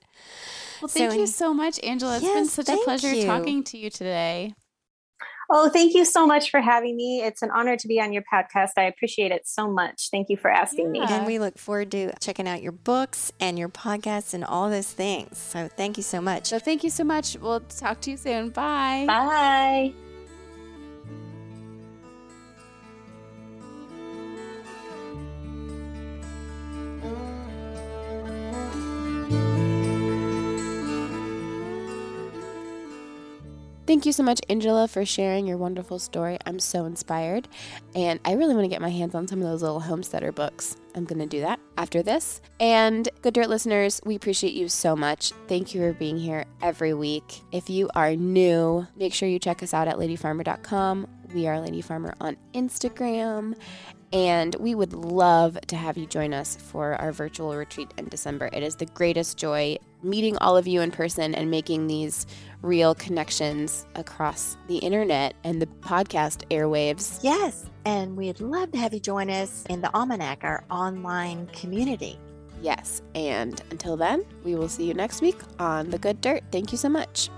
[0.80, 2.16] well, thank so, you so much, Angela.
[2.16, 3.26] It's yes, been such a pleasure you.
[3.26, 4.54] talking to you today.
[5.50, 7.22] Oh, thank you so much for having me.
[7.22, 8.72] It's an honor to be on your podcast.
[8.76, 10.08] I appreciate it so much.
[10.10, 11.06] Thank you for asking yeah.
[11.06, 11.06] me.
[11.08, 14.92] And we look forward to checking out your books and your podcasts and all those
[14.92, 15.38] things.
[15.38, 16.46] So thank you so much.
[16.46, 17.36] So thank you so much.
[17.40, 18.50] We'll talk to you soon.
[18.50, 19.04] Bye.
[19.06, 20.07] Bye.
[33.88, 36.36] Thank you so much, Angela, for sharing your wonderful story.
[36.44, 37.48] I'm so inspired,
[37.94, 40.76] and I really want to get my hands on some of those little homesteader books.
[40.94, 42.42] I'm going to do that after this.
[42.60, 45.32] And Good Dirt listeners, we appreciate you so much.
[45.46, 47.40] Thank you for being here every week.
[47.50, 51.06] If you are new, make sure you check us out at ladyfarmer.com.
[51.32, 53.54] We are Lady Farmer on Instagram.
[54.12, 58.48] And we would love to have you join us for our virtual retreat in December.
[58.52, 62.26] It is the greatest joy meeting all of you in person and making these
[62.62, 67.18] real connections across the internet and the podcast airwaves.
[67.22, 72.18] Yes, and we'd love to have you join us in the Almanac, our online community.
[72.60, 76.42] Yes, and until then, we will see you next week on The Good Dirt.
[76.50, 77.30] Thank you so much.